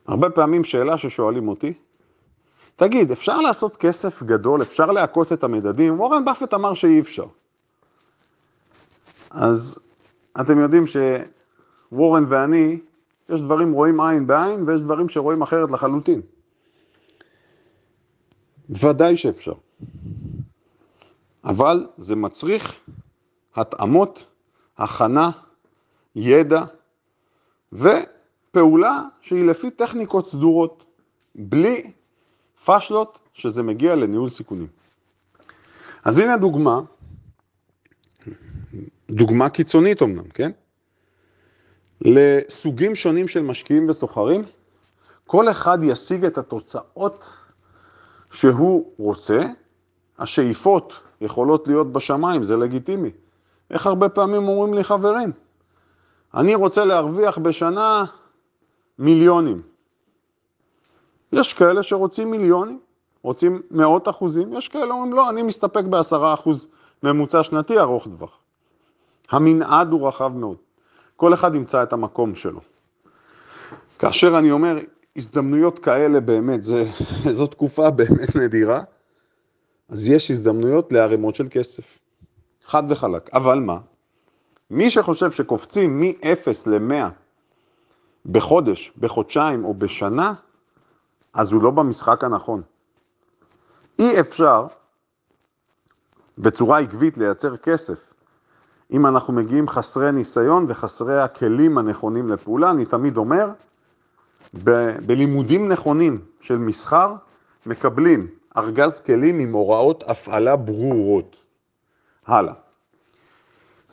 הרבה 0.06 0.30
פעמים 0.30 0.64
שאלה 0.64 0.98
ששואלים 0.98 1.48
אותי, 1.48 1.72
תגיד, 2.76 3.10
אפשר 3.10 3.40
לעשות 3.40 3.76
כסף 3.76 4.22
גדול, 4.22 4.62
אפשר 4.62 4.86
להכות 4.86 5.32
את 5.32 5.44
המדדים? 5.44 6.00
וורן 6.00 6.24
באפט 6.24 6.54
אמר 6.54 6.74
שאי 6.74 7.00
אפשר. 7.00 7.26
אז 9.30 9.78
אתם 10.40 10.58
יודעים 10.58 10.84
שוורן 10.86 12.24
ואני, 12.28 12.78
יש 13.28 13.40
דברים 13.40 13.72
רואים 13.72 14.00
עין 14.00 14.26
בעין 14.26 14.68
ויש 14.68 14.80
דברים 14.80 15.08
שרואים 15.08 15.42
אחרת 15.42 15.70
לחלוטין. 15.70 16.20
ודאי 18.70 19.16
שאפשר. 19.16 19.54
אבל 21.44 21.86
זה 21.96 22.16
מצריך 22.16 22.80
התאמות, 23.56 24.24
הכנה, 24.78 25.30
ידע 26.16 26.64
ופעולה 27.72 29.02
שהיא 29.20 29.46
לפי 29.46 29.70
טכניקות 29.70 30.26
סדורות, 30.26 30.84
בלי 31.34 31.90
פשלות 32.64 33.18
שזה 33.34 33.62
מגיע 33.62 33.94
לניהול 33.94 34.30
סיכונים. 34.30 34.66
אז 36.04 36.18
הנה 36.18 36.36
דוגמה, 36.36 36.80
דוגמה 39.10 39.48
קיצונית 39.48 40.02
אמנם, 40.02 40.28
כן? 40.28 40.50
לסוגים 42.00 42.94
שונים 42.94 43.28
של 43.28 43.42
משקיעים 43.42 43.88
וסוחרים, 43.88 44.44
כל 45.26 45.50
אחד 45.50 45.78
ישיג 45.82 46.24
את 46.24 46.38
התוצאות 46.38 47.30
שהוא 48.30 48.92
רוצה, 48.96 49.44
השאיפות 50.18 50.92
יכולות 51.20 51.68
להיות 51.68 51.92
בשמיים, 51.92 52.44
זה 52.44 52.56
לגיטימי. 52.56 53.10
איך 53.70 53.86
הרבה 53.86 54.08
פעמים 54.08 54.48
אומרים 54.48 54.74
לי 54.74 54.84
חברים, 54.84 55.32
אני 56.34 56.54
רוצה 56.54 56.84
להרוויח 56.84 57.38
בשנה 57.38 58.04
מיליונים. 58.98 59.62
יש 61.32 61.54
כאלה 61.54 61.82
שרוצים 61.82 62.30
מיליונים, 62.30 62.78
רוצים 63.22 63.62
מאות 63.70 64.08
אחוזים, 64.08 64.52
יש 64.52 64.68
כאלה 64.68 64.94
אומרים 64.94 65.12
לא, 65.12 65.30
אני 65.30 65.42
מסתפק 65.42 65.84
בעשרה 65.84 66.34
אחוז 66.34 66.68
ממוצע 67.02 67.42
שנתי 67.42 67.78
ארוך 67.78 68.04
טווח. 68.04 68.38
המנעד 69.30 69.92
הוא 69.92 70.08
רחב 70.08 70.36
מאוד. 70.36 70.56
כל 71.16 71.34
אחד 71.34 71.54
ימצא 71.54 71.82
את 71.82 71.92
המקום 71.92 72.34
שלו. 72.34 72.60
כאשר 73.98 74.38
אני 74.38 74.50
אומר 74.50 74.78
הזדמנויות 75.16 75.78
כאלה 75.78 76.20
באמת, 76.20 76.64
זה, 76.64 76.84
זו 77.30 77.46
תקופה 77.46 77.90
באמת 77.90 78.36
נדירה, 78.36 78.80
אז 79.88 80.08
יש 80.08 80.30
הזדמנויות 80.30 80.92
לערימות 80.92 81.34
של 81.34 81.46
כסף. 81.50 81.98
חד 82.64 82.82
וחלק. 82.88 83.30
אבל 83.32 83.58
מה? 83.58 83.78
מי 84.72 84.90
שחושב 84.90 85.30
שקופצים 85.30 86.00
מ-0 86.00 86.70
ל-100 86.70 87.10
בחודש, 88.26 88.92
בחודשיים 88.98 89.64
או 89.64 89.74
בשנה, 89.74 90.34
אז 91.34 91.52
הוא 91.52 91.62
לא 91.62 91.70
במשחק 91.70 92.24
הנכון. 92.24 92.62
אי 93.98 94.20
אפשר 94.20 94.66
בצורה 96.38 96.78
עקבית 96.78 97.18
לייצר 97.18 97.56
כסף. 97.56 98.14
אם 98.92 99.06
אנחנו 99.06 99.32
מגיעים 99.32 99.68
חסרי 99.68 100.12
ניסיון 100.12 100.66
וחסרי 100.68 101.20
הכלים 101.20 101.78
הנכונים 101.78 102.28
לפעולה, 102.28 102.70
אני 102.70 102.84
תמיד 102.84 103.16
אומר, 103.16 103.48
ב- 104.64 105.06
בלימודים 105.06 105.68
נכונים 105.68 106.24
של 106.40 106.58
מסחר, 106.58 107.14
מקבלים 107.66 108.26
ארגז 108.56 109.00
כלים 109.00 109.38
עם 109.38 109.52
הוראות 109.52 110.04
הפעלה 110.06 110.56
ברורות. 110.56 111.36
הלאה. 112.26 112.61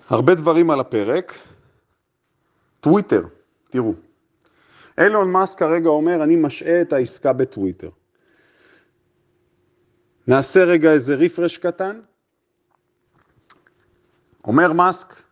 הרבה 0.09 0.35
דברים 0.35 0.71
על 0.71 0.79
הפרק. 0.79 1.33
טוויטר, 2.79 3.25
תראו. 3.69 3.93
אילון 4.97 5.31
מאסק 5.31 5.59
כרגע 5.59 5.89
אומר, 5.89 6.23
אני 6.23 6.35
משעה 6.35 6.81
את 6.81 6.93
העסקה 6.93 7.33
בטוויטר. 7.33 7.89
נעשה 10.27 10.63
רגע 10.63 10.91
איזה 10.91 11.15
רפרש 11.15 11.57
קטן. 11.57 11.99
אומר 14.43 14.73
מאסק, 14.73 15.23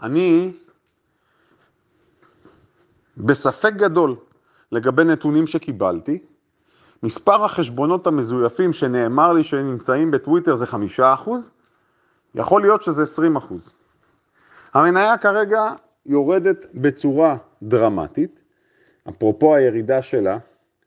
אני 0.00 0.52
בספק 3.16 3.72
גדול 3.76 4.16
לגבי 4.72 5.04
נתונים 5.04 5.46
שקיבלתי, 5.46 6.18
מספר 7.02 7.44
החשבונות 7.44 8.06
המזויפים 8.06 8.72
שנאמר 8.72 9.32
לי 9.32 9.44
שנמצאים 9.44 10.10
בטוויטר 10.10 10.54
זה 10.56 10.66
חמישה 10.66 11.14
אחוז, 11.14 11.50
יכול 12.34 12.62
להיות 12.62 12.82
שזה 12.82 13.02
עשרים 13.02 13.36
אחוז. 13.36 13.79
המניה 14.74 15.18
כרגע 15.18 15.72
יורדת 16.06 16.66
בצורה 16.74 17.36
דרמטית. 17.62 18.40
אפרופו 19.08 19.54
הירידה 19.54 20.02
שלה, 20.02 20.38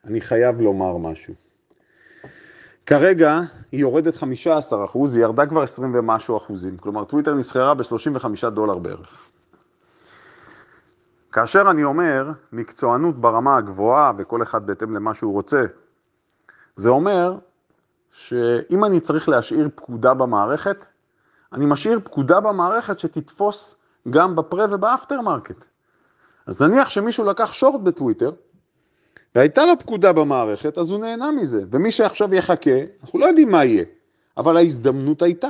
אני 0.04 0.20
חייב 0.20 0.60
לומר 0.60 0.96
משהו. 0.96 1.34
כרגע 2.86 3.40
היא 3.72 3.80
יורדת 3.80 4.14
15 4.14 4.84
אחוז, 4.84 5.16
היא 5.16 5.22
ירדה 5.24 5.46
כבר 5.46 5.62
20 5.62 5.94
ומשהו 5.94 6.36
אחוזים. 6.36 6.76
כלומר, 6.76 7.04
טוויטר 7.04 7.34
נסחרה 7.34 7.74
ב-35 7.74 8.50
דולר 8.50 8.78
בערך. 8.78 9.30
כאשר 11.32 11.70
אני 11.70 11.84
אומר 11.84 12.30
מקצוענות 12.52 13.20
ברמה 13.20 13.56
הגבוהה, 13.56 14.12
וכל 14.18 14.42
אחד 14.42 14.66
בהתאם 14.66 14.94
למה 14.94 15.14
שהוא 15.14 15.32
רוצה, 15.32 15.64
זה 16.76 16.88
אומר 16.88 17.38
שאם 18.10 18.84
אני 18.84 19.00
צריך 19.00 19.28
להשאיר 19.28 19.68
פקודה 19.74 20.14
במערכת, 20.14 20.86
אני 21.54 21.66
משאיר 21.66 22.00
פקודה 22.04 22.40
במערכת 22.40 22.98
שתתפוס 22.98 23.76
גם 24.10 24.36
ב 24.36 24.43
pre 24.43 24.66
וב 24.70 24.84
after 24.84 25.20
market. 25.20 25.64
אז 26.46 26.62
נניח 26.62 26.90
שמישהו 26.90 27.24
לקח 27.24 27.52
שורט 27.52 27.80
בטוויטר, 27.80 28.30
והייתה 29.34 29.66
לו 29.66 29.78
פקודה 29.78 30.12
במערכת, 30.12 30.78
אז 30.78 30.90
הוא 30.90 31.00
נהנה 31.00 31.30
מזה. 31.30 31.64
ומי 31.70 31.90
שעכשיו 31.90 32.34
יחכה, 32.34 32.70
אנחנו 33.02 33.18
לא 33.18 33.26
יודעים 33.26 33.50
מה 33.50 33.64
יהיה, 33.64 33.84
אבל 34.36 34.56
ההזדמנות 34.56 35.22
הייתה. 35.22 35.48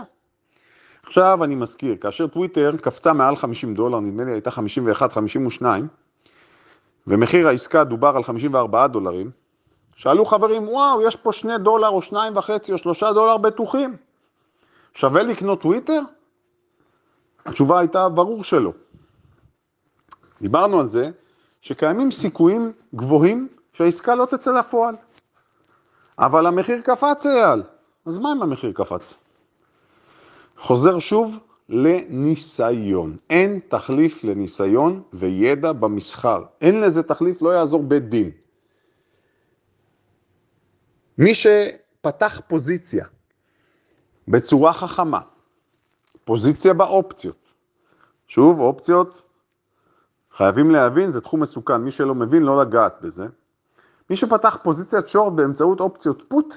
עכשיו 1.02 1.44
אני 1.44 1.54
מזכיר, 1.54 1.96
כאשר 1.96 2.26
טוויטר 2.26 2.76
קפצה 2.80 3.12
מעל 3.12 3.36
50 3.36 3.74
דולר, 3.74 4.00
נדמה 4.00 4.24
לי 4.24 4.32
הייתה 4.32 4.50
51, 4.50 5.12
52, 5.12 5.88
ומחיר 7.06 7.48
העסקה 7.48 7.84
דובר 7.84 8.12
על 8.16 8.24
54 8.24 8.86
דולרים, 8.86 9.30
שאלו 9.96 10.24
חברים, 10.24 10.68
וואו, 10.68 11.02
יש 11.02 11.16
פה 11.16 11.32
2 11.32 11.62
דולר 11.62 11.88
או 11.88 12.00
2.5 12.02 12.72
או 12.72 12.78
3 12.78 13.02
דולר 13.02 13.36
בטוחים. 13.36 13.96
שווה 14.94 15.22
לקנות 15.22 15.60
טוויטר? 15.60 16.00
התשובה 17.46 17.78
הייתה 17.80 18.08
ברור 18.08 18.44
שלא. 18.44 18.72
דיברנו 20.40 20.80
על 20.80 20.86
זה 20.86 21.10
שקיימים 21.60 22.10
סיכויים 22.10 22.72
גבוהים 22.94 23.48
שהעסקה 23.72 24.14
לא 24.14 24.26
תצא 24.30 24.58
לפועל. 24.58 24.94
אבל 26.18 26.46
המחיר 26.46 26.80
קפץ 26.80 27.26
אייל, 27.26 27.62
אז 28.06 28.18
מה 28.18 28.32
אם 28.32 28.42
המחיר 28.42 28.72
קפץ? 28.72 29.18
חוזר 30.58 30.98
שוב 30.98 31.38
לניסיון. 31.68 33.16
אין 33.30 33.60
תחליף 33.68 34.24
לניסיון 34.24 35.02
וידע 35.12 35.72
במסחר. 35.72 36.44
אין 36.60 36.80
לזה 36.80 37.02
תחליף, 37.02 37.42
לא 37.42 37.50
יעזור 37.50 37.82
בית 37.82 38.08
דין. 38.08 38.30
מי 41.18 41.34
שפתח 41.34 42.40
פוזיציה 42.48 43.06
בצורה 44.28 44.72
חכמה, 44.72 45.20
פוזיציה 46.24 46.74
באופציות, 46.74 47.36
שוב, 48.28 48.60
אופציות, 48.60 49.22
חייבים 50.32 50.70
להבין, 50.70 51.10
זה 51.10 51.20
תחום 51.20 51.40
מסוכן, 51.40 51.76
מי 51.76 51.90
שלא 51.90 52.14
מבין, 52.14 52.42
לא 52.42 52.62
לגעת 52.62 53.02
בזה. 53.02 53.26
מי 54.10 54.16
שפתח 54.16 54.58
פוזיציית 54.62 55.08
שורט 55.08 55.32
באמצעות 55.32 55.80
אופציות 55.80 56.22
פוט, 56.28 56.54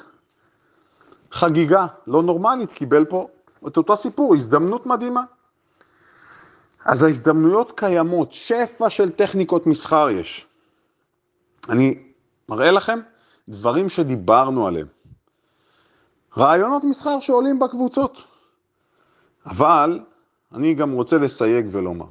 חגיגה 1.31 1.85
לא 2.07 2.23
נורמלית, 2.23 2.71
קיבל 2.71 3.05
פה 3.05 3.27
את 3.67 3.77
אותו 3.77 3.95
סיפור, 3.95 4.35
הזדמנות 4.35 4.85
מדהימה. 4.85 5.23
אז 6.85 7.03
ההזדמנויות 7.03 7.79
קיימות, 7.79 8.33
שפע 8.33 8.89
של 8.89 9.11
טכניקות 9.11 9.67
מסחר 9.67 10.09
יש. 10.09 10.47
אני 11.69 12.03
מראה 12.49 12.71
לכם 12.71 12.99
דברים 13.49 13.89
שדיברנו 13.89 14.67
עליהם. 14.67 14.87
רעיונות 16.37 16.83
מסחר 16.83 17.19
שעולים 17.19 17.59
בקבוצות. 17.59 18.23
אבל 19.45 19.99
אני 20.53 20.73
גם 20.73 20.91
רוצה 20.91 21.17
לסייג 21.17 21.67
ולומר. 21.71 22.05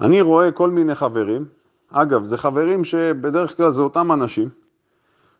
אני 0.00 0.20
רואה 0.20 0.52
כל 0.52 0.70
מיני 0.70 0.94
חברים, 0.94 1.44
אגב, 1.90 2.24
זה 2.24 2.36
חברים 2.38 2.84
שבדרך 2.84 3.56
כלל 3.56 3.70
זה 3.70 3.82
אותם 3.82 4.12
אנשים, 4.12 4.48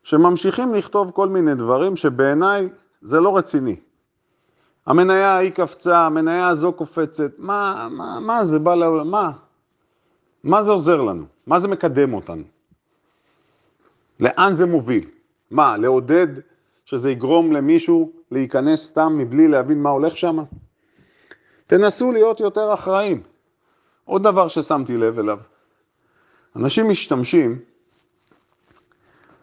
שממשיכים 0.03 0.73
לכתוב 0.73 1.11
כל 1.11 1.29
מיני 1.29 1.55
דברים 1.55 1.95
שבעיניי 1.95 2.69
זה 3.01 3.19
לא 3.19 3.37
רציני. 3.37 3.75
המניה 4.85 5.33
ההיא 5.33 5.51
קפצה, 5.51 5.99
המניה 5.99 6.47
הזו 6.47 6.73
קופצת, 6.73 7.31
מה, 7.37 7.87
מה, 7.91 8.19
מה 8.19 8.43
זה 8.43 8.59
בא 8.59 8.75
לעולם, 8.75 9.11
מה? 9.11 9.31
מה 10.43 10.61
זה 10.61 10.71
עוזר 10.71 11.01
לנו? 11.01 11.25
מה 11.47 11.59
זה 11.59 11.67
מקדם 11.67 12.13
אותנו? 12.13 12.43
לאן 14.19 14.53
זה 14.53 14.65
מוביל? 14.65 15.09
מה, 15.51 15.77
לעודד 15.77 16.27
שזה 16.91 17.11
יגרום 17.11 17.51
למישהו 17.51 18.11
להיכנס 18.31 18.83
סתם 18.83 19.17
מבלי 19.17 19.47
להבין 19.47 19.81
מה 19.81 19.89
הולך 19.89 20.17
שם? 20.17 20.37
תנסו 21.67 22.11
להיות 22.11 22.39
יותר 22.39 22.73
אחראים. 22.73 23.23
עוד 24.05 24.23
דבר 24.23 24.47
ששמתי 24.47 24.97
לב 24.97 25.19
אליו, 25.19 25.39
אנשים 26.55 26.89
משתמשים 26.89 27.59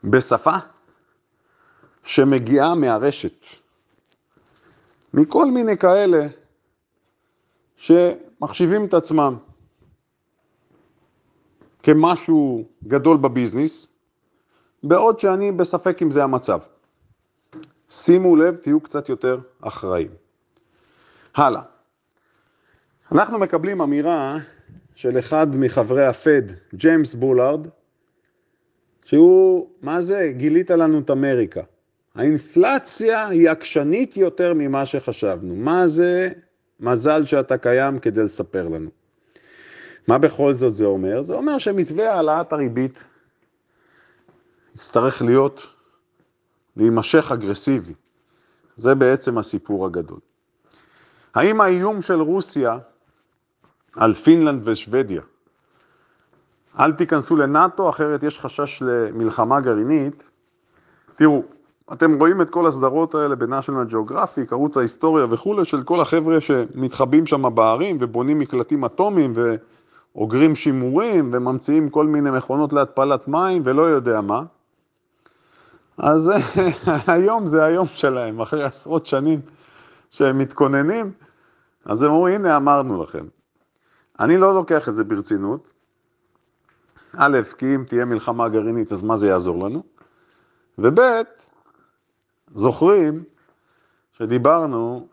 בשפה 0.04 0.56
שמגיעה 2.04 2.74
מהרשת, 2.74 3.44
מכל 5.14 5.46
מיני 5.46 5.76
כאלה 5.76 6.26
שמחשיבים 7.76 8.84
את 8.84 8.94
עצמם 8.94 9.36
כמשהו 11.82 12.64
גדול 12.84 13.16
בביזנס, 13.16 13.88
בעוד 14.82 15.18
שאני 15.18 15.52
בספק 15.52 16.02
אם 16.02 16.10
זה 16.10 16.24
המצב. 16.24 16.60
שימו 17.88 18.36
לב, 18.36 18.56
תהיו 18.56 18.80
קצת 18.80 19.08
יותר 19.08 19.38
אחראים. 19.60 20.10
הלאה. 21.34 21.62
אנחנו 23.12 23.38
מקבלים 23.38 23.80
אמירה 23.80 24.38
של 24.94 25.18
אחד 25.18 25.56
מחברי 25.56 26.06
הפד, 26.06 26.42
ג'יימס 26.74 27.14
בולארד, 27.14 27.68
שהוא, 29.04 29.68
מה 29.82 30.00
זה, 30.00 30.32
גילית 30.36 30.70
לנו 30.70 30.98
את 30.98 31.10
אמריקה. 31.10 31.62
האינפלציה 32.14 33.28
היא 33.28 33.50
עקשנית 33.50 34.16
יותר 34.16 34.54
ממה 34.54 34.86
שחשבנו. 34.86 35.56
מה 35.56 35.86
זה, 35.86 36.30
מזל 36.80 37.26
שאתה 37.26 37.58
קיים 37.58 37.98
כדי 37.98 38.24
לספר 38.24 38.68
לנו. 38.68 38.90
מה 40.08 40.18
בכל 40.18 40.52
זאת 40.52 40.74
זה 40.74 40.84
אומר? 40.84 41.22
זה 41.22 41.34
אומר 41.34 41.58
שמתווה 41.58 42.14
העלאת 42.14 42.52
הריבית 42.52 42.98
יצטרך 44.74 45.22
להיות, 45.22 45.66
להימשך 46.78 47.32
אגרסיבי. 47.32 47.94
זה 48.76 48.94
בעצם 48.94 49.38
הסיפור 49.38 49.86
הגדול. 49.86 50.18
האם 51.34 51.60
האיום 51.60 52.02
של 52.02 52.20
רוסיה 52.20 52.78
על 53.96 54.12
פינלנד 54.12 54.62
ושוודיה. 54.64 55.22
אל 56.78 56.92
תיכנסו 56.92 57.36
לנאטו, 57.36 57.90
אחרת 57.90 58.22
יש 58.22 58.40
חשש 58.40 58.82
למלחמה 58.82 59.60
גרעינית. 59.60 60.22
תראו, 61.16 61.42
אתם 61.92 62.14
רואים 62.18 62.40
את 62.40 62.50
כל 62.50 62.66
הסדרות 62.66 63.14
האלה 63.14 63.36
ב-National 63.36 63.92
Geographic, 63.92 64.52
ערוץ 64.52 64.76
ההיסטוריה 64.76 65.26
וכולי, 65.30 65.64
של 65.64 65.82
כל 65.82 66.00
החבר'ה 66.00 66.40
שמתחבאים 66.40 67.26
שם 67.26 67.54
בערים 67.54 67.96
ובונים 68.00 68.38
מקלטים 68.38 68.84
אטומיים 68.84 69.32
ואוגרים 70.14 70.54
שימורים 70.54 71.30
וממציאים 71.32 71.88
כל 71.88 72.06
מיני 72.06 72.30
מכונות 72.30 72.72
להתפלת 72.72 73.28
מים 73.28 73.62
ולא 73.64 73.82
יודע 73.82 74.20
מה. 74.20 74.42
אז 75.98 76.32
היום 77.06 77.46
זה 77.46 77.64
היום 77.64 77.86
שלהם, 77.86 78.40
אחרי 78.40 78.64
עשרות 78.64 79.06
שנים 79.06 79.40
שהם 80.10 80.38
מתכוננים, 80.38 81.12
אז 81.84 82.02
הם 82.02 82.10
אומרים, 82.10 82.40
הנה 82.40 82.56
אמרנו 82.56 83.02
לכם. 83.02 83.26
אני 84.20 84.36
לא 84.36 84.54
לוקח 84.54 84.88
את 84.88 84.94
זה 84.94 85.04
ברצינות. 85.04 85.70
א', 87.16 87.38
כי 87.58 87.74
אם 87.74 87.84
תהיה 87.88 88.04
מלחמה 88.04 88.48
גרעינית, 88.48 88.92
אז 88.92 89.02
מה 89.02 89.16
זה 89.16 89.28
יעזור 89.28 89.64
לנו? 89.66 89.82
וב', 90.78 91.00
זוכרים 92.54 93.24
שדיברנו, 94.12 95.08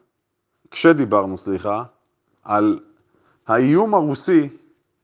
כשדיברנו, 0.72 1.38
סליחה, 1.38 1.84
על 2.44 2.80
האיום 3.48 3.94
הרוסי, 3.94 4.50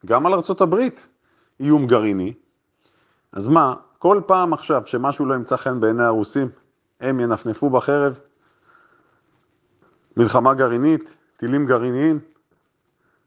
גם 0.05 0.25
על 0.25 0.33
ארה"ב, 0.33 0.75
איום 1.59 1.85
גרעיני. 1.85 2.33
אז 3.31 3.47
מה, 3.47 3.75
כל 4.01 4.21
פעם 4.25 4.53
עכשיו 4.53 4.83
שמשהו 4.85 5.25
לא 5.25 5.33
ימצא 5.33 5.57
חן 5.57 5.79
בעיני 5.79 6.03
הרוסים, 6.03 6.49
הם 7.01 7.19
ינפנפו 7.19 7.69
בחרב? 7.69 8.19
מלחמה 10.17 10.53
גרעינית, 10.53 11.15
טילים 11.37 11.65
גרעיניים? 11.65 12.19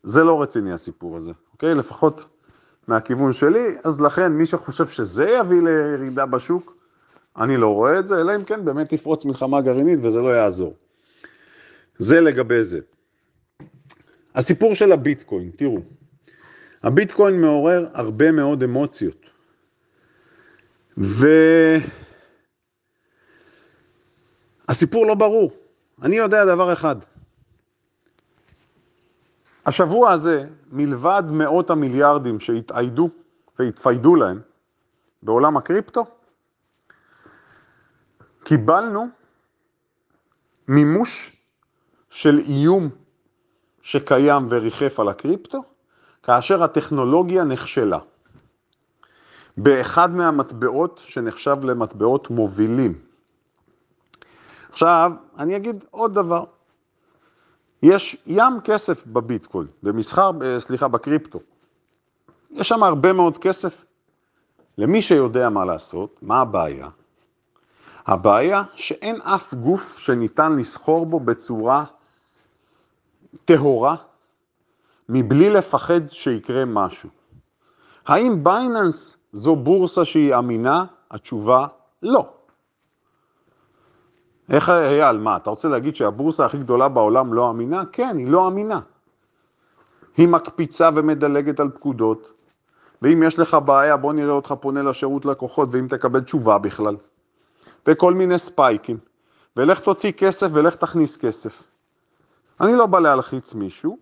זה 0.03 0.25
לא 0.25 0.43
רציני 0.43 0.73
הסיפור 0.73 1.17
הזה, 1.17 1.33
אוקיי? 1.53 1.75
לפחות 1.75 2.25
מהכיוון 2.89 3.33
שלי, 3.33 3.77
אז 3.85 4.01
לכן 4.01 4.33
מי 4.33 4.47
שחושב 4.47 4.89
שזה 4.89 5.31
יביא 5.31 5.63
לירידה 5.63 6.27
בשוק, 6.27 6.77
אני 7.37 7.57
לא 7.57 7.75
רואה 7.75 7.99
את 7.99 8.07
זה, 8.07 8.21
אלא 8.21 8.37
אם 8.37 8.45
כן 8.45 8.65
באמת 8.65 8.95
תפרוץ 8.95 9.25
מלחמה 9.25 9.61
גרעינית 9.61 9.99
וזה 10.03 10.21
לא 10.21 10.29
יעזור. 10.29 10.75
זה 11.99 12.21
לגבי 12.21 12.63
זה. 12.63 12.81
הסיפור 14.35 14.75
של 14.75 14.93
הביטקוין, 14.93 15.51
תראו, 15.57 15.79
הביטקוין 16.83 17.41
מעורר 17.41 17.87
הרבה 17.93 18.33
מאוד 18.33 18.63
אמוציות. 18.63 19.24
הסיפור 24.69 25.07
לא 25.07 25.15
ברור. 25.15 25.53
אני 26.03 26.17
יודע 26.17 26.45
דבר 26.45 26.73
אחד. 26.73 26.97
השבוע 29.67 30.11
הזה, 30.11 30.45
מלבד 30.73 31.23
מאות 31.31 31.71
המיליארדים 31.71 32.41
שהתאיידו 32.41 33.11
והתפיידו 33.59 34.17
להם 34.17 34.41
בעולם 35.23 35.57
הקריפטו, 35.57 36.07
קיבלנו 38.45 39.09
מימוש 40.69 41.37
של 42.11 42.39
איום 42.39 42.89
שקיים 43.83 44.47
וריחף 44.51 45.01
על 45.01 45.09
הקריפטו, 45.09 45.63
כאשר 46.23 46.63
הטכנולוגיה 46.63 47.45
נכשלה. 47.45 47.99
באחד 49.57 50.11
מהמטבעות 50.15 51.01
שנחשב 51.05 51.57
למטבעות 51.63 52.31
מובילים. 52.31 52.99
עכשיו, 54.73 55.13
אני 55.39 55.57
אגיד 55.57 55.85
עוד 55.91 56.15
דבר. 56.15 56.45
יש 57.83 58.17
ים 58.27 58.61
כסף 58.65 59.07
בביטקוין, 59.07 59.67
במסחר, 59.83 60.31
אה, 60.43 60.61
סליחה, 60.61 60.89
בקריפטו. 60.89 61.41
יש 62.51 62.69
שם 62.69 62.83
הרבה 62.83 63.13
מאוד 63.13 63.39
כסף. 63.39 63.85
למי 64.79 65.03
שיודע 65.03 65.49
מה 65.49 65.65
לעשות, 65.65 66.19
מה 66.23 66.41
הבעיה? 66.41 66.89
הבעיה 68.07 68.63
שאין 68.75 69.21
אף 69.23 69.55
גוף 69.55 69.99
שניתן 69.99 70.57
לסחור 70.57 71.07
בו 71.07 71.21
בצורה 71.21 71.85
טהורה, 73.45 73.97
מבלי 75.09 75.51
לפחד 75.51 76.11
שיקרה 76.11 76.65
משהו. 76.65 77.09
האם 78.07 78.45
בייננס 78.45 79.17
זו 79.35 79.57
בורסה 79.57 80.05
שהיא 80.05 80.35
אמינה? 80.35 80.85
התשובה 81.11 81.67
לא. 82.03 82.29
איך 84.51 84.69
אייל, 84.69 85.17
מה, 85.17 85.37
אתה 85.37 85.51
רוצה 85.51 85.69
להגיד 85.69 85.97
שהבורסה 85.97 86.47
הכי 86.47 86.59
גדולה 86.59 86.89
בעולם 86.89 87.35
לא 87.35 87.51
אמינה? 87.51 87.83
כן, 87.93 88.17
היא 88.19 88.31
לא 88.31 88.49
אמינה. 88.49 88.81
היא 90.17 90.29
מקפיצה 90.29 90.91
ומדלגת 90.95 91.61
על 91.61 91.71
פקודות, 91.71 92.33
ואם 93.03 93.23
יש 93.23 93.39
לך 93.39 93.57
בעיה, 93.65 93.97
בוא 93.97 94.13
נראה 94.13 94.33
אותך 94.33 94.55
פונה 94.61 94.83
לשירות 94.83 95.25
לקוחות, 95.25 95.69
ואם 95.73 95.89
תקבל 95.89 96.21
תשובה 96.21 96.59
בכלל. 96.59 96.97
וכל 97.87 98.15
מיני 98.15 98.39
ספייקים. 98.39 98.99
ולך 99.57 99.81
תוציא 99.81 100.13
כסף 100.13 100.49
ולך 100.53 100.75
תכניס 100.75 101.17
כסף. 101.17 101.63
אני 102.61 102.73
לא 102.73 102.87
בא 102.87 102.99
להלחיץ 102.99 103.55
מישהו, 103.55 103.99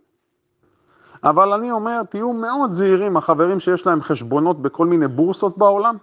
אבל 1.25 1.53
אני 1.53 1.71
אומר, 1.71 2.03
תהיו 2.03 2.33
מאוד 2.33 2.73
זהירים, 2.73 3.17
החברים 3.17 3.61
שיש 3.61 3.87
להם 3.87 4.01
חשבונות 4.01 4.63
בכל 4.63 4.87
מיני 4.87 5.09
בורסות 5.09 5.59
בעולם, 5.59 5.97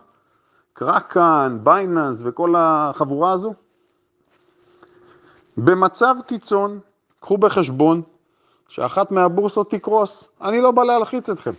קרקן, 0.73 1.57
בייננס 1.63 2.21
וכל 2.25 2.53
החבורה 2.57 3.31
הזו. 3.31 3.53
במצב 5.57 6.15
קיצון, 6.27 6.79
קחו 7.19 7.37
בחשבון 7.37 8.01
שאחת 8.67 9.11
מהבורסות 9.11 9.71
תקרוס. 9.71 10.31
אני 10.41 10.61
לא 10.61 10.71
בא 10.71 10.83
להלחיץ 10.83 11.29
אתכם. 11.29 11.51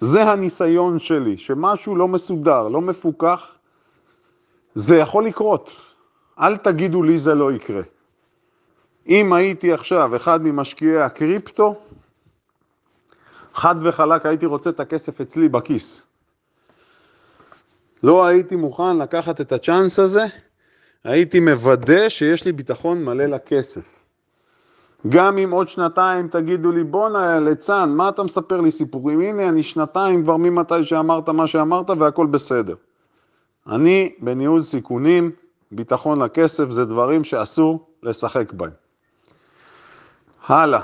זה 0.00 0.22
הניסיון 0.22 0.98
שלי, 0.98 1.36
שמשהו 1.36 1.96
לא 1.96 2.08
מסודר, 2.08 2.68
לא 2.68 2.80
מפוקח, 2.80 3.54
זה 4.74 4.96
יכול 4.96 5.26
לקרות. 5.26 5.70
אל 6.40 6.56
תגידו 6.56 7.02
לי 7.02 7.18
זה 7.18 7.34
לא 7.34 7.52
יקרה. 7.52 7.82
אם 9.08 9.32
הייתי 9.32 9.72
עכשיו 9.72 10.16
אחד 10.16 10.42
ממשקיעי 10.42 11.02
הקריפטו, 11.02 11.74
חד 13.56 13.74
וחלק 13.82 14.26
הייתי 14.26 14.46
רוצה 14.46 14.70
את 14.70 14.80
הכסף 14.80 15.20
אצלי 15.20 15.48
בכיס. 15.48 16.02
לא 18.02 18.26
הייתי 18.26 18.56
מוכן 18.56 18.98
לקחת 18.98 19.40
את 19.40 19.52
הצ'אנס 19.52 19.98
הזה, 19.98 20.24
הייתי 21.04 21.40
מוודא 21.40 22.08
שיש 22.08 22.44
לי 22.44 22.52
ביטחון 22.52 23.04
מלא 23.04 23.24
לכסף. 23.24 24.04
גם 25.08 25.38
אם 25.38 25.50
עוד 25.50 25.68
שנתיים 25.68 26.28
תגידו 26.28 26.72
לי, 26.72 26.84
בואנה 26.84 27.40
ליצן, 27.40 27.88
מה 27.88 28.08
אתה 28.08 28.22
מספר 28.22 28.60
לי 28.60 28.70
סיפורים? 28.70 29.20
הנה, 29.20 29.48
אני 29.48 29.62
שנתיים 29.62 30.22
כבר 30.22 30.36
ממתי 30.36 30.84
שאמרת 30.84 31.28
מה 31.28 31.46
שאמרת 31.46 31.90
והכל 31.90 32.26
בסדר. 32.26 32.74
אני 33.68 34.14
בניהול 34.18 34.62
סיכונים, 34.62 35.30
ביטחון 35.72 36.22
לכסף, 36.22 36.70
זה 36.70 36.84
דברים 36.84 37.24
שאסור 37.24 37.88
לשחק 38.02 38.52
בהם. 38.52 38.70
הלאה. 40.46 40.80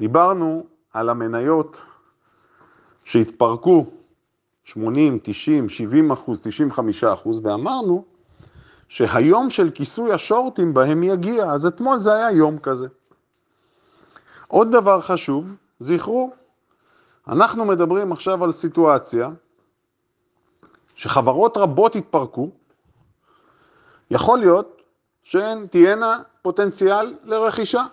דיברנו 0.00 0.73
על 0.94 1.08
המניות 1.08 1.76
שהתפרקו 3.04 3.86
80, 4.64 5.18
90, 5.22 5.68
70 5.68 6.10
אחוז, 6.10 6.40
95 6.42 7.04
אחוז, 7.04 7.40
ואמרנו 7.44 8.04
שהיום 8.88 9.50
של 9.50 9.70
כיסוי 9.70 10.12
השורטים 10.12 10.74
בהם 10.74 11.02
יגיע, 11.02 11.50
אז 11.50 11.66
אתמול 11.66 11.96
זה 11.96 12.14
היה 12.14 12.30
יום 12.30 12.58
כזה. 12.58 12.88
עוד 14.48 14.72
דבר 14.72 15.00
חשוב, 15.00 15.54
זכרו, 15.78 16.32
אנחנו 17.28 17.64
מדברים 17.64 18.12
עכשיו 18.12 18.44
על 18.44 18.50
סיטואציה 18.50 19.30
שחברות 20.94 21.56
רבות 21.56 21.96
התפרקו, 21.96 22.50
יכול 24.10 24.38
להיות 24.38 24.82
שהן 25.22 25.66
תהיינה 25.66 26.18
פוטנציאל 26.42 27.14
לרכישה. 27.24 27.84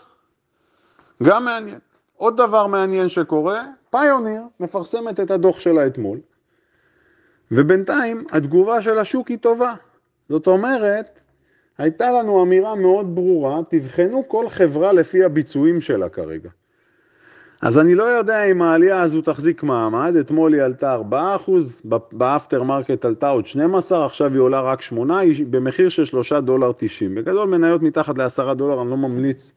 גם 1.24 1.46
מעניין. 1.46 1.80
עוד 2.22 2.38
דבר 2.38 2.68
מעניין 2.68 3.10
שקורה, 3.10 3.64
פיוניר 3.90 4.42
מפרסמת 4.60 5.20
את 5.20 5.32
הדוח 5.32 5.60
שלה 5.60 5.88
אתמול, 5.88 6.20
ובינתיים 7.52 8.26
התגובה 8.32 8.82
של 8.82 9.00
השוק 9.00 9.28
היא 9.28 9.38
טובה. 9.38 9.74
זאת 10.30 10.48
אומרת, 10.48 11.20
הייתה 11.78 12.12
לנו 12.12 12.44
אמירה 12.44 12.76
מאוד 12.76 13.16
ברורה, 13.16 13.60
תבחנו 13.70 14.24
כל 14.28 14.50
חברה 14.50 14.94
לפי 14.94 15.24
הביצועים 15.24 15.82
שלה 15.82 16.10
כרגע. 16.10 16.50
אז 17.62 17.80
אני 17.80 17.96
לא 17.96 18.04
יודע 18.04 18.44
אם 18.44 18.62
העלייה 18.62 19.02
הזו 19.02 19.22
תחזיק 19.22 19.64
מעמד, 19.64 20.16
אתמול 20.16 20.54
היא 20.54 20.62
עלתה 20.62 20.98
4%, 21.12 21.52
ב 22.12 22.20
after 22.20 22.64
market 22.64 23.06
עלתה 23.06 23.30
עוד 23.30 23.46
12, 23.46 24.06
עכשיו 24.06 24.32
היא 24.32 24.40
עולה 24.40 24.62
רק 24.62 24.82
8, 24.82 25.20
היא 25.20 25.46
במחיר 25.50 25.90
של 25.90 26.06
3 26.06 26.34
דולר 26.34 26.72
90. 26.78 27.16
בגדול 27.16 27.48
מניות 27.48 27.82
מתחת 27.82 28.18
ל-10 28.18 28.54
דולר, 28.54 28.82
אני 28.82 28.90
לא 28.90 28.98
ממליץ 28.98 29.54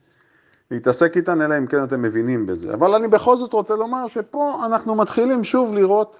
להתעסק 0.71 1.17
איתן, 1.17 1.41
אלא 1.41 1.57
אם 1.57 1.67
כן 1.67 1.83
אתם 1.83 2.01
מבינים 2.01 2.45
בזה. 2.45 2.73
אבל 2.73 2.95
אני 2.95 3.07
בכל 3.07 3.37
זאת 3.37 3.53
רוצה 3.53 3.75
לומר 3.75 4.07
שפה 4.07 4.65
אנחנו 4.65 4.95
מתחילים 4.95 5.43
שוב 5.43 5.73
לראות 5.73 6.19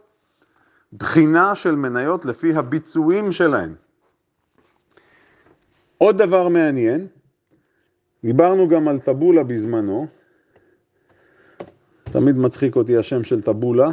בחינה 0.93 1.55
של 1.55 1.75
מניות 1.75 2.25
לפי 2.25 2.53
הביצועים 2.53 3.31
שלהן. 3.31 3.73
עוד 5.97 6.17
דבר 6.17 6.47
מעניין, 6.47 7.07
דיברנו 8.23 8.67
גם 8.69 8.87
על 8.87 8.99
טבולה 8.99 9.43
בזמנו, 9.43 10.07
תמיד 12.03 12.37
מצחיק 12.37 12.75
אותי 12.75 12.97
השם 12.97 13.23
של 13.23 13.41
טבולה 13.41 13.89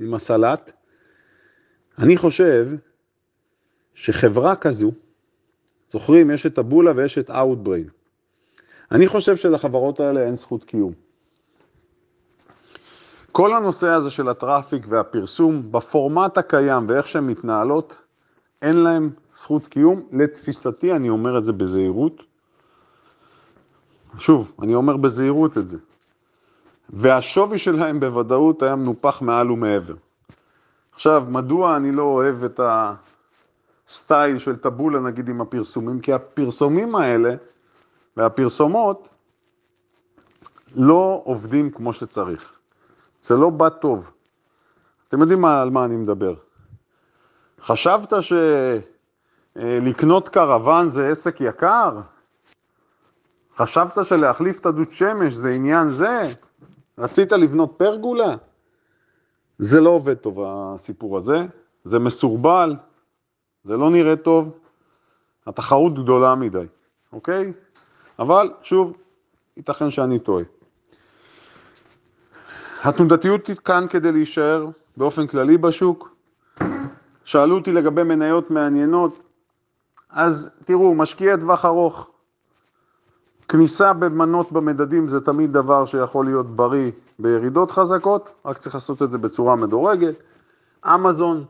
עם 0.00 0.14
הסלט. 0.14 0.72
אני 1.98 2.16
חושב 2.16 2.68
שחברה 3.94 4.56
כזו, 4.56 4.92
זוכרים, 5.90 6.30
יש 6.30 6.46
את 6.46 6.54
טבולה 6.54 6.92
ויש 6.96 7.18
את 7.18 7.30
Outbrain. 7.30 7.97
אני 8.92 9.08
חושב 9.08 9.36
שלחברות 9.36 10.00
האלה 10.00 10.20
אין 10.20 10.34
זכות 10.34 10.64
קיום. 10.64 10.92
כל 13.32 13.56
הנושא 13.56 13.88
הזה 13.88 14.10
של 14.10 14.28
הטראפיק 14.28 14.86
והפרסום, 14.88 15.72
בפורמט 15.72 16.38
הקיים 16.38 16.86
ואיך 16.88 17.06
שהן 17.06 17.26
מתנהלות, 17.26 18.00
אין 18.62 18.76
להם 18.76 19.10
זכות 19.36 19.66
קיום. 19.66 20.02
לתפיסתי, 20.12 20.92
אני 20.92 21.08
אומר 21.08 21.38
את 21.38 21.44
זה 21.44 21.52
בזהירות. 21.52 22.22
שוב, 24.18 24.52
אני 24.62 24.74
אומר 24.74 24.96
בזהירות 24.96 25.58
את 25.58 25.68
זה. 25.68 25.78
והשווי 26.90 27.58
שלהם 27.58 28.00
בוודאות 28.00 28.62
היה 28.62 28.76
מנופח 28.76 29.22
מעל 29.22 29.50
ומעבר. 29.50 29.94
עכשיו, 30.92 31.24
מדוע 31.28 31.76
אני 31.76 31.92
לא 31.92 32.02
אוהב 32.02 32.44
את 32.44 32.60
הסטייל 33.88 34.38
של 34.38 34.56
טבולה, 34.56 35.00
נגיד, 35.00 35.28
עם 35.28 35.40
הפרסומים? 35.40 36.00
כי 36.00 36.12
הפרסומים 36.12 36.94
האלה 36.94 37.34
והפרסומות 38.18 39.08
לא 40.76 41.22
עובדים 41.24 41.70
כמו 41.70 41.92
שצריך. 41.92 42.52
זה 43.22 43.36
לא 43.36 43.50
בא 43.50 43.68
טוב. 43.68 44.10
אתם 45.08 45.20
יודעים 45.20 45.40
מה, 45.40 45.62
על 45.62 45.70
מה 45.70 45.84
אני 45.84 45.96
מדבר. 45.96 46.34
חשבת 47.60 48.12
שלקנות 49.56 50.28
קרוון 50.28 50.86
זה 50.86 51.08
עסק 51.08 51.40
יקר? 51.40 52.00
חשבת 53.56 54.06
שלהחליף 54.06 54.60
את 54.60 54.66
הדוד 54.66 54.92
שמש 54.92 55.34
זה 55.34 55.50
עניין 55.50 55.88
זה? 55.88 56.28
רצית 56.98 57.32
לבנות 57.32 57.74
פרגולה? 57.76 58.34
זה 59.58 59.80
לא 59.80 59.90
עובד 59.90 60.14
טוב 60.14 60.38
הסיפור 60.46 61.16
הזה, 61.16 61.46
זה 61.84 61.98
מסורבל, 61.98 62.76
זה 63.64 63.76
לא 63.76 63.90
נראה 63.90 64.16
טוב, 64.16 64.58
התחרות 65.46 65.94
גדולה 65.94 66.34
מדי, 66.34 66.66
אוקיי? 67.12 67.52
אבל 68.18 68.50
שוב, 68.62 68.92
ייתכן 69.56 69.90
שאני 69.90 70.18
טועה. 70.18 70.44
התנודתיות 72.84 73.50
כאן 73.64 73.86
כדי 73.90 74.12
להישאר 74.12 74.66
באופן 74.96 75.26
כללי 75.26 75.58
בשוק. 75.58 76.14
שאלו 77.24 77.56
אותי 77.56 77.72
לגבי 77.72 78.02
מניות 78.02 78.50
מעניינות, 78.50 79.18
אז 80.10 80.58
תראו, 80.64 80.94
משקיעי 80.94 81.36
טווח 81.40 81.64
ארוך, 81.64 82.10
כניסה 83.48 83.92
במנות 83.92 84.52
במדדים 84.52 85.08
זה 85.08 85.20
תמיד 85.20 85.52
דבר 85.52 85.86
שיכול 85.86 86.24
להיות 86.24 86.56
בריא 86.56 86.90
בירידות 87.18 87.70
חזקות, 87.70 88.32
רק 88.44 88.58
צריך 88.58 88.74
לעשות 88.74 89.02
את 89.02 89.10
זה 89.10 89.18
בצורה 89.18 89.56
מדורגת. 89.56 90.14
אמזון, 90.86 91.44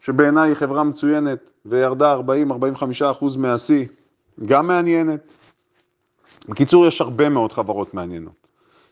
שבעיניי 0.00 0.50
היא 0.50 0.54
חברה 0.54 0.84
מצוינת 0.84 1.50
וירדה 1.66 2.16
40-45% 2.16 3.38
מהשיא, 3.38 3.86
גם 4.46 4.66
מעניינת. 4.66 5.20
בקיצור, 6.50 6.86
יש 6.86 7.00
הרבה 7.00 7.28
מאוד 7.28 7.52
חברות 7.52 7.94
מעניינות. 7.94 8.46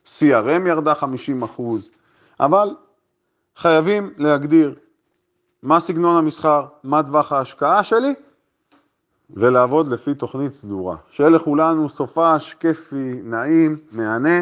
CRM 0.06 0.68
ירדה 0.68 0.92
50%, 0.92 1.62
אבל 2.40 2.74
חייבים 3.56 4.12
להגדיר 4.16 4.74
מה 5.62 5.80
סגנון 5.80 6.16
המסחר, 6.16 6.66
מה 6.84 7.02
טווח 7.02 7.32
ההשקעה 7.32 7.84
שלי, 7.84 8.14
ולעבוד 9.30 9.88
לפי 9.88 10.14
תוכנית 10.14 10.52
סדורה. 10.52 10.96
שיהיה 11.10 11.30
לכולנו 11.30 11.88
סופש, 11.88 12.54
כיפי, 12.54 13.20
נעים, 13.24 13.76
מהנה, 13.92 14.40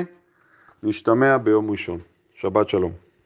נשתמע 0.83 1.37
ביום 1.37 1.71
ראשון. 1.71 1.99
שבת 2.35 2.69
שלום. 2.69 3.06